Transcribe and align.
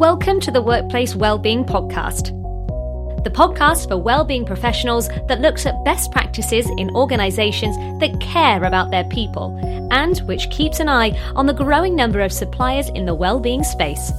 Welcome 0.00 0.40
to 0.40 0.50
the 0.50 0.62
Workplace 0.62 1.14
Wellbeing 1.14 1.62
Podcast, 1.62 2.28
the 3.22 3.28
podcast 3.28 3.86
for 3.86 3.98
well-being 3.98 4.46
professionals 4.46 5.08
that 5.28 5.42
looks 5.42 5.66
at 5.66 5.84
best 5.84 6.10
practices 6.10 6.66
in 6.78 6.88
organizations 6.96 7.76
that 8.00 8.18
care 8.18 8.64
about 8.64 8.90
their 8.90 9.04
people 9.04 9.54
and 9.92 10.20
which 10.20 10.48
keeps 10.48 10.80
an 10.80 10.88
eye 10.88 11.10
on 11.36 11.44
the 11.44 11.52
growing 11.52 11.94
number 11.94 12.20
of 12.20 12.32
suppliers 12.32 12.88
in 12.88 13.04
the 13.04 13.14
well-being 13.14 13.62
space. 13.62 14.10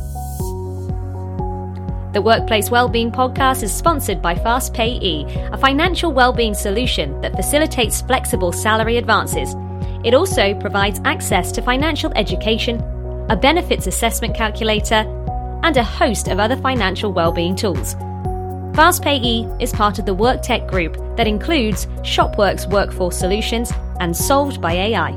The 2.14 2.22
Workplace 2.24 2.70
Wellbeing 2.70 3.12
Podcast 3.12 3.64
is 3.64 3.74
sponsored 3.74 4.22
by 4.22 4.36
FastPayE, 4.36 5.52
a 5.52 5.58
financial 5.58 6.14
well-being 6.14 6.54
solution 6.54 7.20
that 7.22 7.36
facilitates 7.36 8.04
flexible 8.04 8.52
salary 8.52 8.98
advances. 8.98 9.56
It 10.06 10.14
also 10.14 10.54
provides 10.60 11.02
access 11.06 11.52
to 11.54 11.64
financial 11.64 12.14
education, 12.16 12.80
a 13.32 13.36
benefits 13.36 13.88
assessment 13.88 14.36
calculator, 14.36 15.18
and 15.64 15.78
a 15.78 15.84
host 15.84 16.28
of 16.28 16.40
other 16.40 16.58
financial 16.58 17.12
well-being 17.14 17.56
tools. 17.56 17.96
FastPayE 18.74 19.62
is 19.62 19.74
part 19.74 20.00
of 20.00 20.06
the 20.06 20.16
WorkTech 20.16 20.70
group 20.70 20.96
that 21.18 21.28
includes 21.28 21.88
Shopworks 22.04 22.70
Workforce 22.72 23.18
Solutions 23.18 23.72
and 24.00 24.16
Solved 24.16 24.62
by 24.62 24.74
AI. 24.74 25.12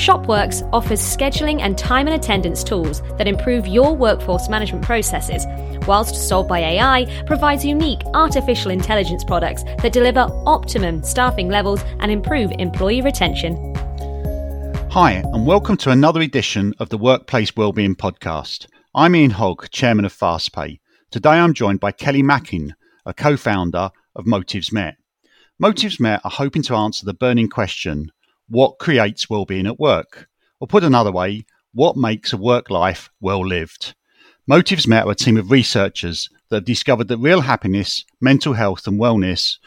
Shopworks 0.00 0.66
offers 0.72 1.00
scheduling 1.00 1.60
and 1.60 1.76
time 1.76 2.06
and 2.06 2.14
attendance 2.14 2.64
tools 2.64 3.02
that 3.18 3.28
improve 3.28 3.66
your 3.66 3.94
workforce 3.94 4.48
management 4.48 4.84
processes, 4.84 5.44
whilst 5.86 6.14
Solved 6.14 6.48
by 6.48 6.60
AI 6.60 7.24
provides 7.26 7.64
unique 7.64 8.00
artificial 8.14 8.70
intelligence 8.70 9.24
products 9.24 9.64
that 9.82 9.92
deliver 9.92 10.26
optimum 10.46 11.02
staffing 11.02 11.48
levels 11.48 11.82
and 11.98 12.10
improve 12.10 12.50
employee 12.58 13.02
retention. 13.02 13.74
Hi, 14.92 15.22
and 15.32 15.46
welcome 15.46 15.76
to 15.76 15.90
another 15.90 16.20
edition 16.20 16.74
of 16.80 16.88
the 16.88 16.98
Workplace 16.98 17.54
Wellbeing 17.54 17.94
Podcast. 17.94 18.66
I'm 18.92 19.14
Ian 19.14 19.30
Hogg, 19.30 19.70
Chairman 19.70 20.04
of 20.04 20.12
FastPay. 20.12 20.80
Today 21.12 21.30
I'm 21.30 21.54
joined 21.54 21.78
by 21.78 21.92
Kelly 21.92 22.24
Mackin, 22.24 22.74
a 23.06 23.14
co 23.14 23.36
founder 23.36 23.92
of 24.16 24.26
Motives 24.26 24.72
Met. 24.72 24.96
Motives 25.60 26.00
Met 26.00 26.20
are 26.24 26.30
hoping 26.32 26.62
to 26.62 26.74
answer 26.74 27.06
the 27.06 27.14
burning 27.14 27.48
question 27.48 28.10
what 28.48 28.80
creates 28.80 29.30
well-being 29.30 29.68
at 29.68 29.78
work? 29.78 30.28
Or 30.58 30.66
put 30.66 30.82
another 30.82 31.12
way, 31.12 31.46
what 31.72 31.96
makes 31.96 32.32
a 32.32 32.36
work 32.36 32.68
life 32.68 33.10
well 33.20 33.46
lived? 33.46 33.94
Motives 34.48 34.88
Met 34.88 35.06
are 35.06 35.12
a 35.12 35.14
team 35.14 35.36
of 35.36 35.52
researchers 35.52 36.28
that 36.48 36.56
have 36.56 36.64
discovered 36.64 37.06
that 37.06 37.18
real 37.18 37.42
happiness, 37.42 38.04
mental 38.20 38.54
health, 38.54 38.88
and 38.88 38.98
wellness 38.98 39.58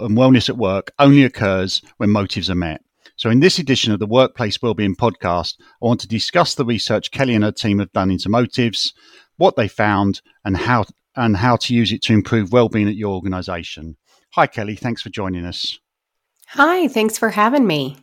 and 0.00 0.16
wellness 0.16 0.48
at 0.48 0.56
work 0.56 0.90
only 0.98 1.22
occurs 1.22 1.82
when 1.98 2.08
motives 2.08 2.48
are 2.48 2.54
met. 2.54 2.80
So, 3.16 3.30
in 3.30 3.40
this 3.40 3.60
edition 3.60 3.92
of 3.92 4.00
the 4.00 4.06
Workplace 4.06 4.60
Wellbeing 4.60 4.96
Podcast, 4.96 5.54
I 5.60 5.86
want 5.86 6.00
to 6.00 6.08
discuss 6.08 6.54
the 6.54 6.64
research 6.64 7.12
Kelly 7.12 7.34
and 7.34 7.44
her 7.44 7.52
team 7.52 7.78
have 7.78 7.92
done 7.92 8.10
into 8.10 8.28
motives, 8.28 8.92
what 9.36 9.54
they 9.54 9.68
found, 9.68 10.20
and 10.44 10.56
how 10.56 10.86
and 11.14 11.36
how 11.36 11.56
to 11.56 11.74
use 11.74 11.92
it 11.92 12.02
to 12.02 12.12
improve 12.12 12.52
well-being 12.52 12.88
at 12.88 12.96
your 12.96 13.14
organisation. 13.14 13.96
Hi, 14.32 14.48
Kelly. 14.48 14.74
Thanks 14.74 15.00
for 15.00 15.10
joining 15.10 15.44
us. 15.44 15.78
Hi. 16.48 16.88
Thanks 16.88 17.16
for 17.16 17.30
having 17.30 17.68
me. 17.68 17.96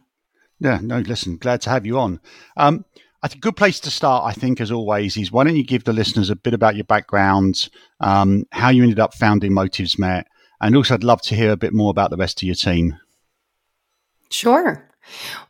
Yeah. 0.60 0.80
No. 0.82 1.00
Listen. 1.00 1.36
Glad 1.36 1.60
to 1.62 1.70
have 1.72 1.86
you 1.86 2.00
on. 2.00 2.22
Um, 2.56 2.86
I 3.22 3.28
think 3.28 3.44
a 3.44 3.48
good 3.48 3.58
place 3.58 3.82
to 3.82 3.92
start, 3.92 4.24
I 4.26 4.32
think, 4.32 4.62
as 4.62 4.72
always, 4.72 5.18
is 5.18 5.32
why 5.32 5.44
don't 5.44 5.58
you 5.58 5.66
give 5.66 5.84
the 5.84 5.94
listeners 5.94 6.30
a 6.30 6.36
bit 6.36 6.54
about 6.54 6.76
your 6.76 6.86
background, 6.86 7.70
um, 8.00 8.46
how 8.52 8.70
you 8.70 8.82
ended 8.82 9.00
up 9.00 9.14
founding 9.14 9.54
Motives 9.54 10.00
Met, 10.00 10.26
and 10.62 10.76
also 10.76 10.94
I'd 10.94 11.04
love 11.04 11.22
to 11.24 11.36
hear 11.36 11.52
a 11.52 11.58
bit 11.58 11.74
more 11.74 11.92
about 11.92 12.10
the 12.10 12.18
rest 12.18 12.42
of 12.42 12.48
your 12.48 12.56
team. 12.56 12.98
Sure. 14.32 14.88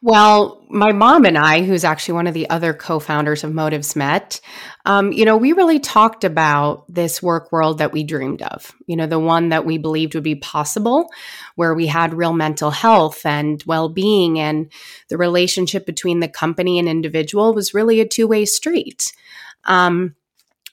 Well, 0.01 0.63
my 0.69 0.91
mom 0.91 1.25
and 1.25 1.37
I, 1.37 1.63
who's 1.63 1.83
actually 1.83 2.15
one 2.15 2.27
of 2.27 2.33
the 2.33 2.49
other 2.49 2.73
co 2.73 2.99
founders 2.99 3.43
of 3.43 3.53
Motives 3.53 3.95
Met, 3.95 4.41
um, 4.85 5.11
you 5.11 5.25
know, 5.25 5.37
we 5.37 5.53
really 5.53 5.79
talked 5.79 6.23
about 6.23 6.85
this 6.87 7.21
work 7.21 7.51
world 7.51 7.77
that 7.77 7.91
we 7.91 8.03
dreamed 8.03 8.41
of, 8.41 8.71
you 8.87 8.95
know, 8.95 9.05
the 9.05 9.19
one 9.19 9.49
that 9.49 9.65
we 9.65 9.77
believed 9.77 10.15
would 10.15 10.23
be 10.23 10.35
possible, 10.35 11.09
where 11.55 11.73
we 11.73 11.87
had 11.87 12.13
real 12.13 12.33
mental 12.33 12.71
health 12.71 13.25
and 13.25 13.63
well 13.65 13.89
being, 13.89 14.39
and 14.39 14.71
the 15.09 15.17
relationship 15.17 15.85
between 15.85 16.19
the 16.19 16.27
company 16.27 16.79
and 16.79 16.87
individual 16.89 17.53
was 17.53 17.73
really 17.73 17.99
a 17.99 18.07
two 18.07 18.27
way 18.27 18.45
street. 18.45 19.13
Um, 19.65 20.15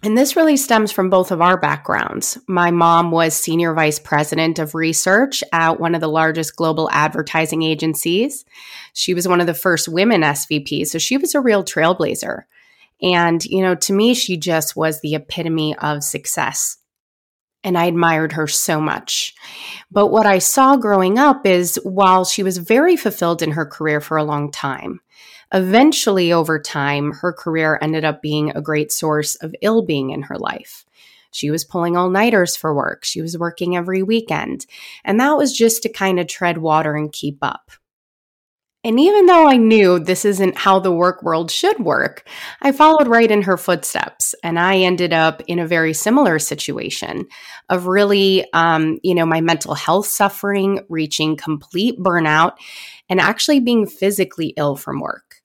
and 0.03 0.17
this 0.17 0.37
really 0.37 0.57
stems 0.57 0.93
from 0.93 1.11
both 1.11 1.33
of 1.33 1.41
our 1.41 1.59
backgrounds. 1.59 2.39
My 2.47 2.71
mom 2.71 3.11
was 3.11 3.35
senior 3.35 3.75
vice 3.75 3.99
president 3.99 4.59
of 4.59 4.75
research 4.75 5.43
at 5.53 5.81
one 5.81 5.95
of 5.95 6.01
the 6.01 6.09
largest 6.09 6.55
global 6.55 6.89
advertising 6.93 7.63
agencies. 7.63 8.45
She 8.93 9.13
was 9.13 9.27
one 9.27 9.41
of 9.41 9.49
the 9.49 9.55
first 9.55 9.89
women 9.89 10.23
SVPs, 10.23 10.89
so 10.89 10.99
she 10.99 11.17
was 11.17 11.35
a 11.35 11.41
real 11.41 11.65
trailblazer. 11.65 12.43
And, 13.03 13.45
you 13.45 13.63
know, 13.63 13.75
to 13.75 13.93
me, 13.93 14.15
she 14.15 14.37
just 14.37 14.77
was 14.77 15.01
the 15.01 15.15
epitome 15.15 15.77
of 15.79 16.05
success. 16.05 16.79
And 17.69 17.77
I 17.77 17.85
admired 17.85 18.33
her 18.33 18.47
so 18.47 18.81
much. 18.81 19.35
But 19.91 20.07
what 20.07 20.25
I 20.25 20.39
saw 20.39 20.77
growing 20.77 21.19
up 21.19 21.47
is 21.47 21.79
while 21.85 22.25
she 22.25 22.43
was 22.43 22.57
very 22.57 22.97
fulfilled 22.97 23.43
in 23.43 23.51
her 23.51 23.67
career 23.67 24.01
for 24.01 24.17
a 24.17 24.25
long 24.25 24.51
time, 24.51 25.03
Eventually, 25.53 26.31
over 26.31 26.59
time, 26.59 27.13
her 27.13 27.33
career 27.33 27.79
ended 27.81 28.05
up 28.05 28.21
being 28.21 28.51
a 28.51 28.61
great 28.61 28.93
source 28.93 29.35
of 29.37 29.55
ill 29.63 29.83
being 29.83 30.11
in 30.11 30.23
her 30.23 30.37
life. 30.37 30.85
She 31.31 31.51
was 31.51 31.65
pulling 31.65 31.97
all 31.97 32.11
nighters 32.11 32.57
for 32.57 32.75
work. 32.75 33.05
She 33.05 33.23
was 33.23 33.39
working 33.39 33.77
every 33.77 34.03
weekend. 34.03 34.67
And 35.05 35.19
that 35.21 35.37
was 35.37 35.57
just 35.57 35.83
to 35.83 35.89
kind 35.89 36.21
of 36.21 36.27
tread 36.27 36.59
water 36.59 36.95
and 36.95 37.13
keep 37.13 37.39
up. 37.41 37.71
And 38.85 39.01
even 39.01 39.27
though 39.27 39.49
I 39.49 39.57
knew 39.57 39.99
this 39.99 40.25
isn't 40.25 40.57
how 40.57 40.79
the 40.79 40.93
work 40.93 41.23
world 41.23 41.51
should 41.51 41.81
work, 41.81 42.29
I 42.63 42.71
followed 42.71 43.09
right 43.09 43.31
in 43.31 43.43
her 43.43 43.57
footsteps. 43.57 44.37
And 44.45 44.59
I 44.59 44.79
ended 44.79 45.13
up 45.13 45.43
in 45.49 45.59
a 45.59 45.67
very 45.67 45.93
similar 45.93 46.39
situation 46.39 47.27
of 47.69 47.87
really, 47.87 48.51
um, 48.53 49.01
you 49.03 49.17
know, 49.17 49.27
my 49.27 49.41
mental 49.41 49.75
health 49.75 50.07
suffering, 50.07 50.81
reaching 50.89 51.37
complete 51.37 51.99
burnout, 51.99 52.53
and 53.09 53.21
actually 53.21 53.59
being 53.59 53.87
physically 53.87 54.55
ill 54.57 54.77
from 54.77 55.01
work. 55.01 55.43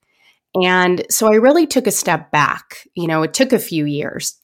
And 0.61 1.03
so 1.09 1.27
I 1.27 1.37
really 1.37 1.65
took 1.65 1.87
a 1.87 1.91
step 1.91 2.29
back. 2.29 2.87
You 2.93 3.07
know, 3.07 3.23
it 3.23 3.33
took 3.33 3.51
a 3.51 3.59
few 3.59 3.85
years, 3.85 4.39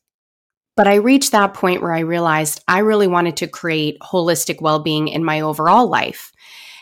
but 0.76 0.88
I 0.88 0.96
reached 0.96 1.34
that 1.34 1.54
point 1.54 1.84
where 1.84 1.94
I 1.94 2.00
realized 2.00 2.64
I 2.68 2.80
really 2.80 3.08
wanted 3.08 3.38
to 3.38 3.48
create 3.48 4.00
holistic 4.00 4.62
well 4.62 4.80
being 4.80 5.08
in 5.08 5.24
my 5.24 5.42
overall 5.42 5.88
life. 5.88 6.32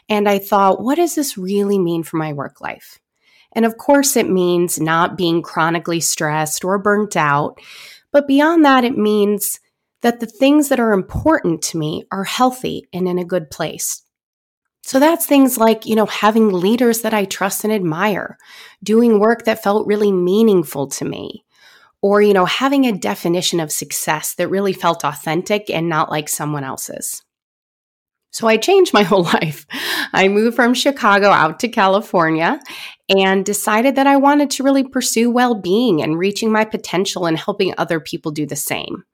And 0.10 0.28
I 0.28 0.40
thought, 0.40 0.82
what 0.82 0.96
does 0.96 1.16
this 1.16 1.38
really 1.38 1.78
mean 1.78 2.04
for 2.04 2.18
my 2.18 2.34
work 2.34 2.62
life? 2.62 3.00
And 3.54 3.66
of 3.66 3.78
course, 3.78 4.16
it 4.16 4.30
means 4.30 4.80
not 4.80 5.18
being 5.18 5.42
chronically 5.42 6.00
stressed 6.00 6.64
or 6.64 6.78
burnt 6.78 7.16
out. 7.16 7.60
But 8.12 8.28
beyond 8.28 8.64
that, 8.66 8.84
it 8.84 8.98
means 8.98 9.60
that 10.02 10.20
the 10.20 10.28
things 10.28 10.70
that 10.70 10.80
are 10.80 10.94
important 10.94 11.62
to 11.64 11.78
me 11.78 12.06
are 12.12 12.24
healthy 12.24 12.88
and 12.94 13.08
in 13.08 13.18
a 13.18 13.26
good 13.26 13.50
place. 13.50 14.04
So 14.84 15.00
that's 15.00 15.26
things 15.26 15.58
like, 15.58 15.86
you 15.86 15.96
know, 15.96 16.06
having 16.06 16.54
leaders 16.54 17.02
that 17.02 17.14
I 17.14 17.26
trust 17.26 17.66
and 17.66 17.74
admire, 17.74 18.38
doing 18.82 19.20
work 19.20 19.44
that 19.44 19.62
felt 19.62 19.88
really 19.88 20.14
meaningful 20.14 20.88
to 20.88 21.04
me, 21.04 21.44
or, 22.02 22.22
you 22.22 22.32
know, 22.32 22.46
having 22.46 22.86
a 22.86 22.98
definition 22.98 23.60
of 23.60 23.72
success 23.72 24.36
that 24.36 24.48
really 24.48 24.72
felt 24.72 25.04
authentic 25.04 25.70
and 25.70 25.90
not 25.90 26.10
like 26.10 26.30
someone 26.30 26.64
else's. 26.64 27.22
So 28.38 28.48
I 28.48 28.58
changed 28.58 28.94
my 28.94 29.02
whole 29.10 29.24
life. 29.24 29.66
I 30.14 30.28
moved 30.28 30.56
from 30.56 30.76
Chicago 30.76 31.30
out 31.30 31.60
to 31.62 31.68
California 31.68 32.60
and 33.10 33.44
decided 33.44 33.96
that 33.96 34.06
I 34.06 34.18
wanted 34.18 34.52
to 34.52 34.64
really 34.64 34.84
pursue 34.84 35.32
well 35.32 35.56
being 35.56 36.04
and 36.04 36.20
reaching 36.20 36.52
my 36.52 36.64
potential 36.64 37.26
and 37.26 37.36
helping 37.36 37.74
other 37.80 38.00
people 38.00 38.32
do 38.32 38.46
the 38.46 38.56
same. 38.56 39.06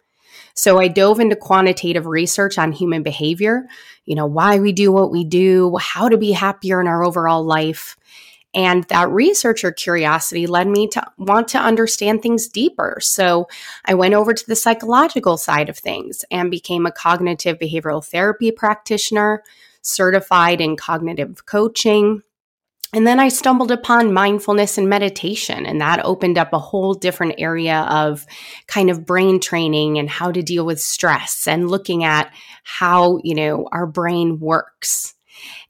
So 0.56 0.78
I 0.78 0.90
dove 0.90 1.22
into 1.22 1.38
quantitative 1.38 2.06
research 2.06 2.58
on 2.58 2.74
human 2.74 3.02
behavior, 3.02 3.64
you 4.04 4.16
know, 4.16 4.26
why 4.26 4.60
we 4.60 4.74
do 4.74 4.92
what 4.92 5.10
we 5.10 5.24
do, 5.24 5.78
how 5.80 6.10
to 6.10 6.18
be 6.18 6.34
happier 6.34 6.82
in 6.82 6.88
our 6.90 7.02
overall 7.02 7.46
life. 7.46 7.96
And 8.56 8.84
that 8.86 9.10
researcher 9.10 9.72
curiosity 9.72 10.46
led 10.46 10.68
me 10.68 10.88
to 10.90 11.04
want 11.18 11.48
to 11.50 11.60
understand 11.60 12.22
things 12.22 12.48
deeper. 12.48 12.98
So 13.02 13.48
I 13.86 13.96
went 13.96 14.14
over 14.14 14.34
to 14.34 14.46
the 14.46 14.56
psychological 14.56 15.38
side 15.38 15.70
of 15.70 15.78
things 15.78 16.24
and 16.30 16.52
became 16.52 16.86
a 16.86 16.92
cognitive 16.92 17.58
behavioral 17.58 18.06
therapy 18.06 18.52
practitioner, 18.52 19.44
certified 19.82 20.62
in 20.62 20.78
cognitive 20.78 21.46
coaching, 21.46 22.22
and 22.94 23.08
then 23.08 23.20
I 23.20 23.30
stumbled 23.30 23.72
upon 23.72 24.14
mindfulness 24.14 24.78
and 24.78 24.88
meditation, 24.88 25.66
and 25.66 25.82
that 25.82 26.06
opened 26.06 26.38
up 26.38 26.54
a 26.54 26.60
whole 26.60 26.94
different 26.94 27.34
area 27.40 27.88
of 27.90 28.24
kind 28.68 28.92
of 28.92 29.04
brain 29.04 29.40
training 29.40 29.98
and 29.98 30.08
how 30.08 30.32
to 30.32 30.44
deal 30.44 30.64
with 30.64 30.80
stress 30.80 31.48
and 31.48 31.72
looking 31.72 32.04
at 32.04 32.32
how, 32.64 33.20
you 33.24 33.34
know, 33.34 33.68
our 33.72 33.88
brain 33.88 34.40
works. 34.40 35.13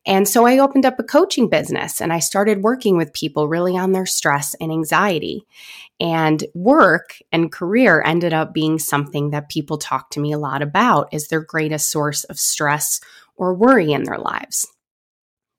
And 0.06 0.28
so 0.28 0.46
I 0.46 0.58
opened 0.58 0.86
up 0.86 1.00
a 1.00 1.04
coaching 1.04 1.48
business 1.48 2.02
and 2.02 2.12
I 2.12 2.20
started 2.20 2.62
working 2.62 2.98
with 2.98 3.14
people 3.14 3.48
really 3.48 3.78
on 3.78 3.94
their 3.94 4.06
stress 4.06 4.54
and 4.60 4.72
anxiety. 4.72 5.46
And 6.00 6.44
work 6.54 7.16
and 7.32 7.52
career 7.52 8.04
ended 8.06 8.34
up 8.34 8.54
being 8.54 8.80
something 8.80 9.30
that 9.30 9.50
people 9.50 9.78
talk 9.78 10.10
to 10.12 10.20
me 10.20 10.34
a 10.34 10.38
lot 10.38 10.62
about 10.62 11.14
as 11.14 11.28
their 11.28 11.42
greatest 11.42 11.90
source 11.90 12.26
of 12.26 12.40
stress 12.40 13.00
or 13.36 13.54
worry 13.54 13.94
in 13.94 14.04
their 14.04 14.18
lives. 14.18 14.68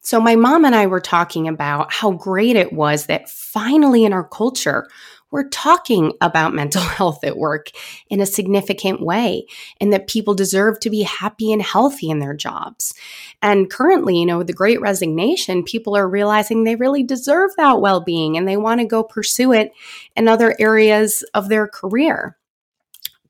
So, 0.00 0.20
my 0.20 0.36
mom 0.36 0.66
and 0.66 0.74
I 0.74 0.84
were 0.86 1.00
talking 1.00 1.48
about 1.48 1.90
how 1.90 2.10
great 2.10 2.56
it 2.56 2.74
was 2.74 3.06
that 3.06 3.30
finally 3.30 4.04
in 4.04 4.12
our 4.12 4.28
culture, 4.28 4.86
we're 5.34 5.48
talking 5.48 6.12
about 6.20 6.54
mental 6.64 6.80
health 6.80 7.24
at 7.24 7.36
work 7.36 7.70
in 8.08 8.20
a 8.20 8.26
significant 8.26 9.00
way 9.02 9.46
and 9.80 9.92
that 9.92 10.06
people 10.06 10.32
deserve 10.32 10.78
to 10.78 10.90
be 10.90 11.02
happy 11.02 11.52
and 11.52 11.60
healthy 11.60 12.08
in 12.08 12.20
their 12.20 12.34
jobs. 12.34 12.94
And 13.42 13.68
currently, 13.68 14.20
you 14.20 14.26
know, 14.26 14.38
with 14.38 14.46
the 14.46 14.52
great 14.52 14.80
resignation, 14.80 15.64
people 15.64 15.96
are 15.96 16.08
realizing 16.08 16.62
they 16.62 16.76
really 16.76 17.02
deserve 17.02 17.50
that 17.56 17.80
well 17.80 18.00
being 18.00 18.36
and 18.36 18.46
they 18.46 18.56
want 18.56 18.80
to 18.80 18.86
go 18.86 19.02
pursue 19.02 19.52
it 19.52 19.72
in 20.14 20.28
other 20.28 20.54
areas 20.60 21.24
of 21.34 21.48
their 21.48 21.66
career. 21.66 22.38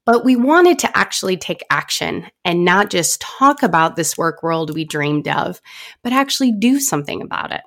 But 0.05 0.27
we 0.27 0.37
wanted 0.37 0.79
to 0.81 0.95
actually 0.95 1.39
take 1.39 1.65
action 1.71 2.27
and 2.45 2.67
not 2.67 2.91
just 2.91 3.23
talk 3.23 3.62
about 3.62 3.97
this 3.97 4.19
work 4.19 4.43
world 4.43 4.75
we 4.75 4.85
dreamed 4.85 5.27
of, 5.27 5.62
but 6.03 6.12
actually 6.12 6.53
do 6.53 6.79
something 6.79 7.23
about 7.23 7.50
it. 7.50 7.62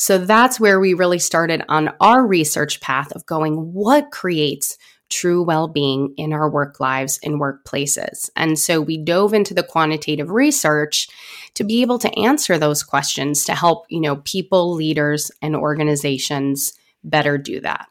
So 0.00 0.16
that's 0.16 0.60
where 0.60 0.78
we 0.78 0.94
really 0.94 1.18
started 1.18 1.64
on 1.68 1.92
our 2.00 2.24
research 2.24 2.80
path 2.80 3.10
of 3.16 3.26
going, 3.26 3.72
what 3.72 4.12
creates 4.12 4.78
true 5.10 5.42
well-being 5.42 6.14
in 6.16 6.32
our 6.32 6.48
work 6.48 6.78
lives 6.78 7.18
and 7.24 7.40
workplaces. 7.40 8.30
And 8.36 8.56
so 8.56 8.80
we 8.80 8.96
dove 8.96 9.34
into 9.34 9.54
the 9.54 9.64
quantitative 9.64 10.30
research 10.30 11.08
to 11.54 11.64
be 11.64 11.82
able 11.82 11.98
to 11.98 12.16
answer 12.16 12.58
those 12.58 12.84
questions 12.84 13.44
to 13.46 13.56
help, 13.56 13.86
you 13.88 14.00
know, 14.00 14.16
people, 14.16 14.72
leaders 14.72 15.32
and 15.42 15.56
organizations 15.56 16.74
better 17.02 17.36
do 17.36 17.60
that. 17.62 17.88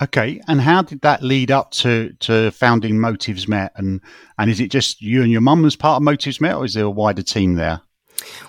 Okay, 0.00 0.40
and 0.46 0.60
how 0.60 0.82
did 0.82 1.00
that 1.00 1.22
lead 1.22 1.50
up 1.50 1.70
to 1.72 2.12
to 2.20 2.50
founding 2.50 3.00
Motives 3.00 3.48
Met, 3.48 3.72
and 3.76 4.02
and 4.38 4.50
is 4.50 4.60
it 4.60 4.70
just 4.70 5.00
you 5.00 5.22
and 5.22 5.32
your 5.32 5.40
mum 5.40 5.64
as 5.64 5.74
part 5.74 5.96
of 5.96 6.02
Motives 6.02 6.38
Met, 6.38 6.54
or 6.54 6.66
is 6.66 6.74
there 6.74 6.84
a 6.84 6.90
wider 6.90 7.22
team 7.22 7.54
there? 7.54 7.80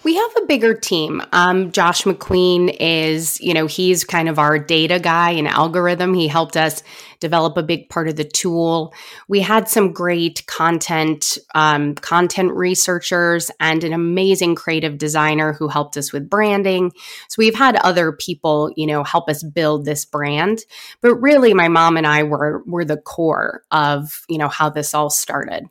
We 0.04 0.16
have 0.16 0.32
a 0.38 0.46
bigger 0.46 0.74
team. 0.74 1.22
Um, 1.34 1.72
Josh 1.72 2.04
McQueen 2.04 2.76
is, 2.80 3.40
you 3.42 3.54
know, 3.54 3.68
he's 3.68 4.04
kind 4.04 4.30
of 4.30 4.40
our 4.40 4.58
data 4.58 5.00
guy 5.00 5.32
and 5.32 5.48
algorithm. 5.48 6.14
He 6.14 6.28
helped 6.28 6.56
us 6.56 6.84
develop 7.20 7.58
a 7.58 7.64
big 7.64 7.90
part 7.90 8.08
of 8.08 8.16
the 8.16 8.24
tool. 8.24 8.94
We 9.28 9.42
had 9.42 9.68
some 9.68 9.92
great 9.92 10.46
content, 10.46 11.38
um, 11.56 11.96
content 11.96 12.54
researchers 12.54 13.52
and 13.60 13.84
an 13.84 13.94
amazing 13.94 14.56
creative 14.56 14.98
designer 14.98 15.54
who 15.54 15.68
helped 15.68 15.98
us 15.98 16.14
with 16.14 16.30
branding. 16.30 16.92
So 17.28 17.36
we've 17.40 17.56
had 17.56 17.76
other 17.78 18.12
people, 18.12 18.72
you 18.76 18.88
know, 18.88 19.04
help 19.04 19.30
us 19.30 19.44
build 19.44 19.86
this 19.86 20.06
brand. 20.06 20.60
But 21.02 21.16
really, 21.16 21.54
my 21.54 21.68
mom 21.68 21.98
and 21.98 22.08
I 22.08 22.24
were 22.24 22.64
were 22.66 22.86
the 22.86 22.98
core 22.98 23.64
of, 23.72 24.22
you 24.30 24.38
know, 24.38 24.48
how 24.50 24.70
this 24.70 24.94
all 24.94 25.10
started. 25.10 25.66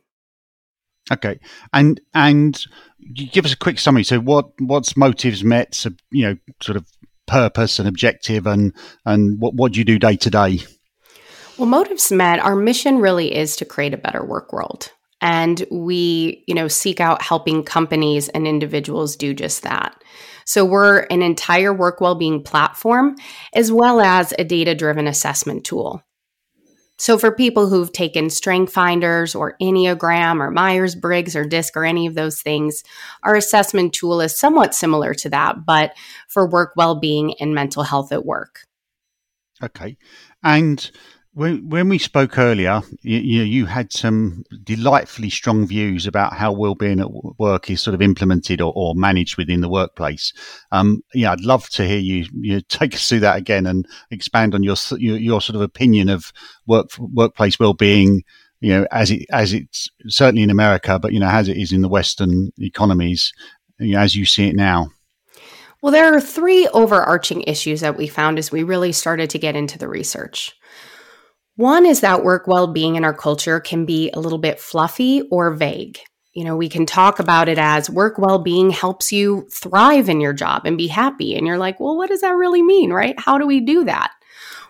Okay, 1.11 1.39
and 1.71 2.01
and 2.13 2.61
give 3.13 3.45
us 3.45 3.53
a 3.53 3.57
quick 3.57 3.79
summary. 3.79 4.03
So, 4.03 4.19
what 4.19 4.49
what's 4.59 4.97
motives 4.97 5.43
met? 5.43 5.83
Uh, 5.85 5.91
you 6.11 6.25
know, 6.25 6.35
sort 6.61 6.75
of 6.75 6.85
purpose 7.27 7.79
and 7.79 7.87
objective, 7.87 8.47
and 8.47 8.73
and 9.05 9.39
what 9.39 9.53
what 9.53 9.73
do 9.73 9.79
you 9.79 9.85
do 9.85 9.99
day 9.99 10.15
to 10.17 10.29
day? 10.29 10.59
Well, 11.57 11.67
motives 11.67 12.11
met. 12.11 12.39
Our 12.39 12.55
mission 12.55 12.99
really 12.99 13.35
is 13.35 13.55
to 13.57 13.65
create 13.65 13.93
a 13.93 13.97
better 13.97 14.23
work 14.23 14.53
world, 14.53 14.91
and 15.21 15.65
we 15.71 16.43
you 16.47 16.55
know 16.55 16.67
seek 16.67 16.99
out 16.99 17.21
helping 17.21 17.63
companies 17.63 18.29
and 18.29 18.47
individuals 18.47 19.15
do 19.15 19.33
just 19.33 19.63
that. 19.63 20.01
So 20.45 20.63
we're 20.63 20.99
an 21.11 21.21
entire 21.21 21.73
work 21.73 21.99
well-being 21.99 22.41
platform 22.41 23.17
as 23.53 23.69
well 23.69 23.99
as 23.99 24.33
a 24.39 24.45
data-driven 24.45 25.05
assessment 25.05 25.65
tool. 25.65 26.01
So, 26.99 27.17
for 27.17 27.31
people 27.31 27.69
who've 27.69 27.91
taken 27.91 28.29
Strength 28.29 28.73
Finders 28.73 29.35
or 29.35 29.55
Enneagram 29.61 30.39
or 30.39 30.49
Myers 30.49 30.95
Briggs 30.95 31.35
or 31.35 31.45
DISC 31.45 31.77
or 31.77 31.85
any 31.85 32.07
of 32.07 32.15
those 32.15 32.41
things, 32.41 32.83
our 33.23 33.35
assessment 33.35 33.93
tool 33.93 34.19
is 34.19 34.37
somewhat 34.37 34.73
similar 34.73 35.13
to 35.15 35.29
that, 35.29 35.65
but 35.65 35.93
for 36.27 36.47
work 36.47 36.73
well 36.75 36.99
being 36.99 37.35
and 37.39 37.53
mental 37.53 37.83
health 37.83 38.11
at 38.11 38.25
work. 38.25 38.61
Okay. 39.61 39.97
And 40.43 40.89
when, 41.37 41.69
when 41.69 41.87
we 41.87 41.99
spoke 41.99 42.39
earlier, 42.39 42.81
you, 43.03 43.19
you, 43.19 43.43
you 43.43 43.65
had 43.67 43.93
some 43.93 44.43
delightfully 44.63 45.29
strong 45.29 45.67
views 45.67 46.07
about 46.07 46.33
how 46.33 46.51
well-being 46.51 46.99
at 46.99 47.11
work 47.37 47.69
is 47.69 47.79
sort 47.79 47.93
of 47.93 48.01
implemented 48.01 48.59
or, 48.59 48.73
or 48.75 48.95
managed 48.95 49.37
within 49.37 49.61
the 49.61 49.69
workplace. 49.69 50.33
Um, 50.71 51.03
yeah, 51.13 51.31
I'd 51.31 51.41
love 51.41 51.69
to 51.69 51.87
hear 51.87 51.99
you, 51.99 52.25
you 52.33 52.61
take 52.69 52.95
us 52.95 53.07
through 53.07 53.19
that 53.19 53.37
again 53.37 53.67
and 53.67 53.87
expand 54.09 54.55
on 54.55 54.63
your 54.63 54.75
your, 54.97 55.17
your 55.17 55.39
sort 55.39 55.55
of 55.55 55.61
opinion 55.61 56.09
of 56.09 56.33
work 56.65 56.89
workplace 56.97 57.59
well-being. 57.59 58.23
You 58.59 58.69
know, 58.69 58.87
as 58.91 59.11
it 59.11 59.27
as 59.31 59.53
it's 59.53 59.91
certainly 60.07 60.41
in 60.41 60.49
America, 60.49 60.97
but 60.97 61.13
you 61.13 61.19
know, 61.19 61.29
as 61.29 61.47
it 61.49 61.57
is 61.57 61.71
in 61.71 61.83
the 61.83 61.87
Western 61.87 62.49
economies, 62.57 63.31
you 63.79 63.93
know, 63.93 63.99
as 63.99 64.15
you 64.15 64.25
see 64.25 64.47
it 64.49 64.55
now. 64.55 64.87
Well, 65.83 65.91
there 65.91 66.11
are 66.11 66.19
three 66.19 66.67
overarching 66.69 67.43
issues 67.43 67.81
that 67.81 67.95
we 67.95 68.07
found 68.07 68.39
as 68.39 68.51
we 68.51 68.63
really 68.63 68.91
started 68.91 69.29
to 69.29 69.37
get 69.37 69.55
into 69.55 69.77
the 69.77 69.87
research. 69.87 70.56
One 71.57 71.87
is 71.87 72.01
that 72.01 72.23
work 72.23 72.45
well 72.45 72.67
being 72.67 72.97
in 72.97 73.03
our 73.03 73.15
culture 73.15 73.59
can 73.59 73.83
be 73.83 74.11
a 74.11 74.19
little 74.19 74.37
bit 74.37 74.59
fluffy 74.59 75.23
or 75.31 75.55
vague. 75.55 75.97
You 76.33 76.43
know, 76.43 76.55
we 76.55 76.69
can 76.69 76.85
talk 76.85 77.17
about 77.17 77.49
it 77.49 77.57
as 77.57 77.89
work 77.89 78.19
well 78.19 78.37
being 78.37 78.69
helps 78.69 79.11
you 79.11 79.47
thrive 79.51 80.07
in 80.07 80.21
your 80.21 80.33
job 80.33 80.67
and 80.67 80.77
be 80.77 80.85
happy. 80.85 81.35
And 81.35 81.47
you're 81.47 81.57
like, 81.57 81.79
well, 81.79 81.97
what 81.97 82.09
does 82.09 82.21
that 82.21 82.35
really 82.35 82.61
mean, 82.61 82.93
right? 82.93 83.19
How 83.19 83.39
do 83.39 83.47
we 83.47 83.59
do 83.59 83.83
that? 83.85 84.11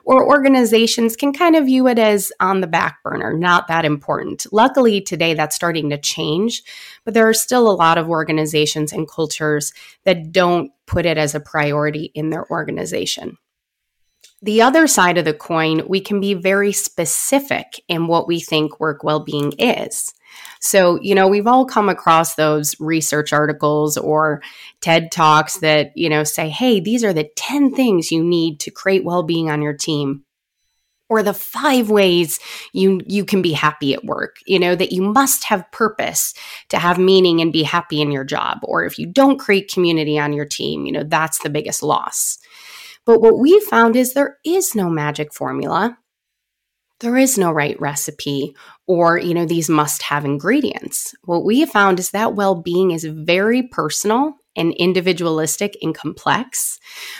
Or 0.05 0.25
organizations 0.25 1.17
can 1.17 1.33
kind 1.33 1.57
of 1.57 1.65
view 1.65 1.89
it 1.89 1.99
as 1.99 2.31
on 2.39 2.61
the 2.61 2.67
back 2.67 3.03
burner, 3.03 3.33
not 3.33 3.67
that 3.67 3.83
important. 3.83 4.45
Luckily, 4.53 5.01
today 5.01 5.33
that's 5.33 5.57
starting 5.57 5.89
to 5.89 5.97
change, 5.97 6.63
but 7.03 7.13
there 7.13 7.27
are 7.27 7.33
still 7.33 7.69
a 7.69 7.75
lot 7.75 7.97
of 7.97 8.09
organizations 8.09 8.93
and 8.93 9.09
cultures 9.11 9.73
that 10.05 10.31
don't 10.31 10.71
put 10.85 11.05
it 11.05 11.17
as 11.17 11.35
a 11.35 11.41
priority 11.41 12.13
in 12.15 12.29
their 12.29 12.49
organization. 12.49 13.37
The 14.41 14.61
other 14.61 14.85
side 14.85 15.17
of 15.17 15.25
the 15.25 15.33
coin, 15.33 15.81
we 15.87 15.99
can 15.99 16.19
be 16.19 16.35
very 16.35 16.71
specific 16.71 17.81
in 17.87 18.07
what 18.07 18.27
we 18.27 18.39
think 18.39 18.79
work 18.79 19.03
well 19.03 19.19
being 19.19 19.53
is. 19.57 20.13
So, 20.59 20.99
you 21.01 21.15
know, 21.15 21.27
we've 21.27 21.47
all 21.47 21.65
come 21.65 21.89
across 21.89 22.35
those 22.35 22.79
research 22.79 23.33
articles 23.33 23.97
or 23.97 24.41
TED 24.81 25.11
Talks 25.11 25.57
that, 25.59 25.91
you 25.95 26.09
know, 26.09 26.23
say, 26.23 26.49
hey, 26.49 26.79
these 26.79 27.03
are 27.03 27.13
the 27.13 27.29
10 27.35 27.73
things 27.73 28.11
you 28.11 28.23
need 28.23 28.59
to 28.61 28.71
create 28.71 29.03
well 29.03 29.23
being 29.23 29.49
on 29.49 29.61
your 29.61 29.73
team. 29.73 30.23
Or 31.09 31.23
the 31.23 31.33
five 31.33 31.89
ways 31.89 32.37
you 32.73 32.99
you 33.07 33.23
can 33.23 33.41
be 33.41 33.53
happy 33.53 33.93
at 33.93 34.03
work, 34.03 34.35
you 34.45 34.59
know, 34.59 34.75
that 34.75 34.91
you 34.91 35.01
must 35.01 35.45
have 35.45 35.71
purpose 35.71 36.33
to 36.67 36.77
have 36.77 36.99
meaning 36.99 37.39
and 37.39 37.53
be 37.53 37.63
happy 37.63 38.01
in 38.01 38.11
your 38.11 38.25
job. 38.25 38.57
Or 38.63 38.83
if 38.83 38.99
you 38.99 39.05
don't 39.05 39.39
create 39.39 39.71
community 39.71 40.19
on 40.19 40.33
your 40.33 40.43
team, 40.43 40.85
you 40.85 40.91
know, 40.91 41.05
that's 41.05 41.39
the 41.39 41.49
biggest 41.49 41.81
loss. 41.81 42.39
But 43.07 43.21
what 43.21 43.39
we 43.39 43.59
found 43.61 43.95
is 43.95 44.13
there 44.13 44.37
is 44.45 44.75
no 44.75 44.89
magic 44.89 45.33
formula. 45.33 45.97
There 46.99 47.15
is 47.15 47.37
no 47.37 47.51
right 47.51 47.79
recipe 47.79 48.53
or, 48.85 49.17
you 49.17 49.33
know, 49.33 49.45
these 49.45 49.69
must 49.69 50.01
have 50.03 50.25
ingredients. 50.25 51.15
What 51.23 51.45
we 51.45 51.65
found 51.65 51.99
is 51.99 52.11
that 52.11 52.35
well 52.35 52.55
being 52.55 52.91
is 52.91 53.05
very 53.05 53.63
personal 53.63 54.33
and 54.57 54.73
individualistic 54.73 55.77
and 55.81 55.95
complex, 55.95 56.79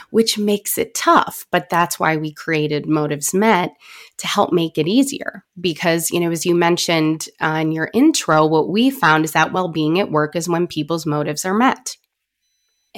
which 0.10 0.38
makes 0.38 0.78
it 0.78 0.94
tough. 0.94 1.46
But 1.52 1.70
that's 1.70 1.98
why 1.98 2.18
we 2.18 2.34
created 2.34 2.86
Motives 2.86 3.34
Met 3.34 3.72
to 4.18 4.28
help 4.28 4.52
make 4.52 4.78
it 4.78 4.88
easier. 4.88 5.46
Because, 5.62 6.12
you 6.12 6.20
know, 6.20 6.32
as 6.32 6.46
you 6.46 6.54
mentioned 6.54 7.30
uh, 7.40 7.60
in 7.62 7.72
your 7.72 7.92
intro, 7.94 8.46
what 8.46 8.68
we 8.68 8.90
found 8.90 9.24
is 9.24 9.32
that 9.32 9.54
well 9.54 9.70
being 9.70 10.00
at 10.00 10.12
work 10.12 10.36
is 10.36 10.50
when 10.50 10.68
people's 10.68 11.06
motives 11.06 11.46
are 11.46 11.54
met. 11.54 11.96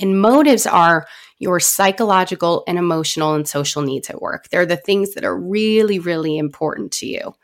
And 0.02 0.22
motives 0.22 0.66
are 0.66 1.08
your 1.40 1.60
psychological 1.60 2.64
and 2.68 2.78
emotional 2.78 3.34
and 3.34 3.48
social 3.48 3.82
needs 3.82 4.10
at 4.10 4.22
work. 4.22 4.50
They're 4.50 4.66
the 4.66 4.78
things 4.78 5.14
that 5.14 5.24
are 5.24 5.38
really, 5.38 6.00
really 6.00 6.38
important 6.38 6.92
to 6.94 7.06
you. 7.06 7.36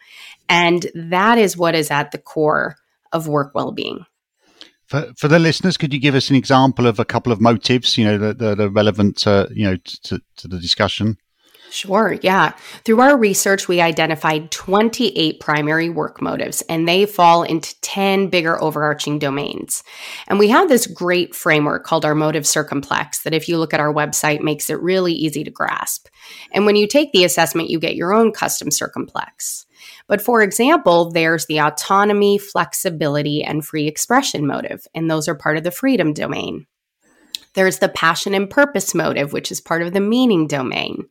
And 0.50 0.85
that 0.93 1.38
is 1.38 1.57
what 1.57 1.75
is 1.75 1.91
at 1.91 2.12
the 2.12 2.17
core 2.17 2.75
of 3.12 3.27
work 3.27 3.53
well 3.55 3.71
being. 3.71 4.05
For, 4.88 5.12
for 5.17 5.27
the 5.27 5.39
listeners, 5.39 5.77
could 5.77 5.93
you 5.93 6.00
give 6.00 6.13
us 6.13 6.29
an 6.29 6.35
example 6.35 6.85
of 6.85 7.00
a 7.00 7.05
couple 7.05 7.31
of 7.31 7.41
motives, 7.41 7.97
you 7.97 8.05
know, 8.05 8.17
that, 8.19 8.38
that 8.38 8.59
are 8.59 8.69
relevant, 8.69 9.17
to, 9.19 9.50
you 9.51 9.63
know, 9.63 9.77
to, 10.03 10.21
to 10.38 10.47
the 10.47 10.59
discussion? 10.59 11.17
Sure, 11.72 12.17
yeah. 12.22 12.53
Through 12.86 13.01
our 13.01 13.17
research, 13.17 13.67
we 13.67 13.81
identified 13.81 14.51
28 14.51 15.39
primary 15.39 15.89
work 15.89 16.22
motives, 16.22 16.62
and 16.69 16.88
they 16.88 17.05
fall 17.05 17.43
into 17.43 17.79
10 17.81 18.29
bigger 18.29 18.62
overarching 18.62 19.19
domains. 19.19 19.84
And 20.27 20.39
we 20.39 20.48
have 20.50 20.69
this 20.69 20.88
great 20.88 21.36
framework 21.36 21.84
called 21.84 22.05
our 22.05 22.15
motive 22.15 22.43
circumplex 22.43 23.24
that, 23.24 23.34
if 23.34 23.50
you 23.50 23.57
look 23.57 23.74
at 23.74 23.81
our 23.81 23.93
website, 23.93 24.41
makes 24.41 24.69
it 24.69 24.79
really 24.79 25.13
easy 25.13 25.43
to 25.43 25.51
grasp. 25.51 26.07
And 26.53 26.65
when 26.65 26.77
you 26.77 26.88
take 26.88 27.12
the 27.12 27.25
assessment, 27.25 27.69
you 27.69 27.79
get 27.79 27.95
your 27.95 28.13
own 28.13 28.31
custom 28.31 28.69
circumplex. 28.69 29.65
But 30.07 30.22
for 30.22 30.41
example, 30.41 31.12
there's 31.12 31.45
the 31.48 31.60
autonomy, 31.60 32.38
flexibility, 32.38 33.43
and 33.43 33.65
free 33.65 33.88
expression 33.88 34.48
motive, 34.48 34.88
and 34.95 35.10
those 35.10 35.27
are 35.27 35.36
part 35.36 35.57
of 35.57 35.63
the 35.63 35.72
freedom 35.72 36.13
domain. 36.13 36.67
There's 37.53 37.79
the 37.79 37.89
passion 37.89 38.34
and 38.34 38.50
purpose 38.50 38.93
motive, 38.93 39.34
which 39.34 39.51
is 39.51 39.62
part 39.62 39.81
of 39.81 39.93
the 39.93 40.01
meaning 40.01 40.48
domain. 40.48 41.07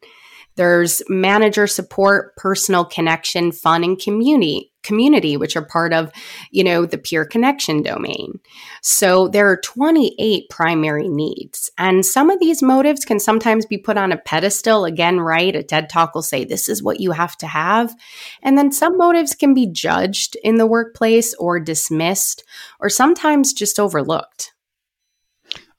There's 0.57 1.03
manager 1.09 1.67
support, 1.67 2.37
personal 2.37 2.85
connection, 2.85 3.53
fun, 3.53 3.85
and 3.85 3.99
community 3.99 4.73
community, 4.85 5.37
which 5.37 5.57
are 5.57 5.65
part 5.65 5.93
of, 5.93 6.13
you 6.51 6.63
know, 6.63 6.87
the 6.87 6.99
peer 6.99 7.25
connection 7.25 7.83
domain. 7.83 8.39
So 8.83 9.27
there 9.29 9.49
are 9.49 9.57
28 9.57 10.49
primary 10.51 11.09
needs. 11.09 11.71
And 11.77 12.07
some 12.07 12.31
of 12.31 12.39
these 12.39 12.63
motives 12.63 13.05
can 13.05 13.19
sometimes 13.19 13.67
be 13.67 13.79
put 13.79 13.97
on 13.97 14.13
a 14.13 14.19
pedestal. 14.19 14.85
Again, 14.85 15.21
right? 15.21 15.57
A 15.57 15.63
TED 15.63 15.89
talk 15.89 16.15
will 16.15 16.23
say, 16.23 16.45
this 16.45 16.69
is 16.69 16.83
what 16.83 17.01
you 17.01 17.13
have 17.13 17.37
to 17.39 17.47
have. 17.47 17.95
And 18.43 18.57
then 18.57 18.71
some 18.71 18.97
motives 18.97 19.35
can 19.35 19.55
be 19.55 19.67
judged 19.67 20.37
in 20.45 20.57
the 20.57 20.67
workplace 20.67 21.35
or 21.35 21.59
dismissed 21.59 22.45
or 22.79 22.89
sometimes 22.89 23.53
just 23.53 23.81
overlooked. 23.81 24.54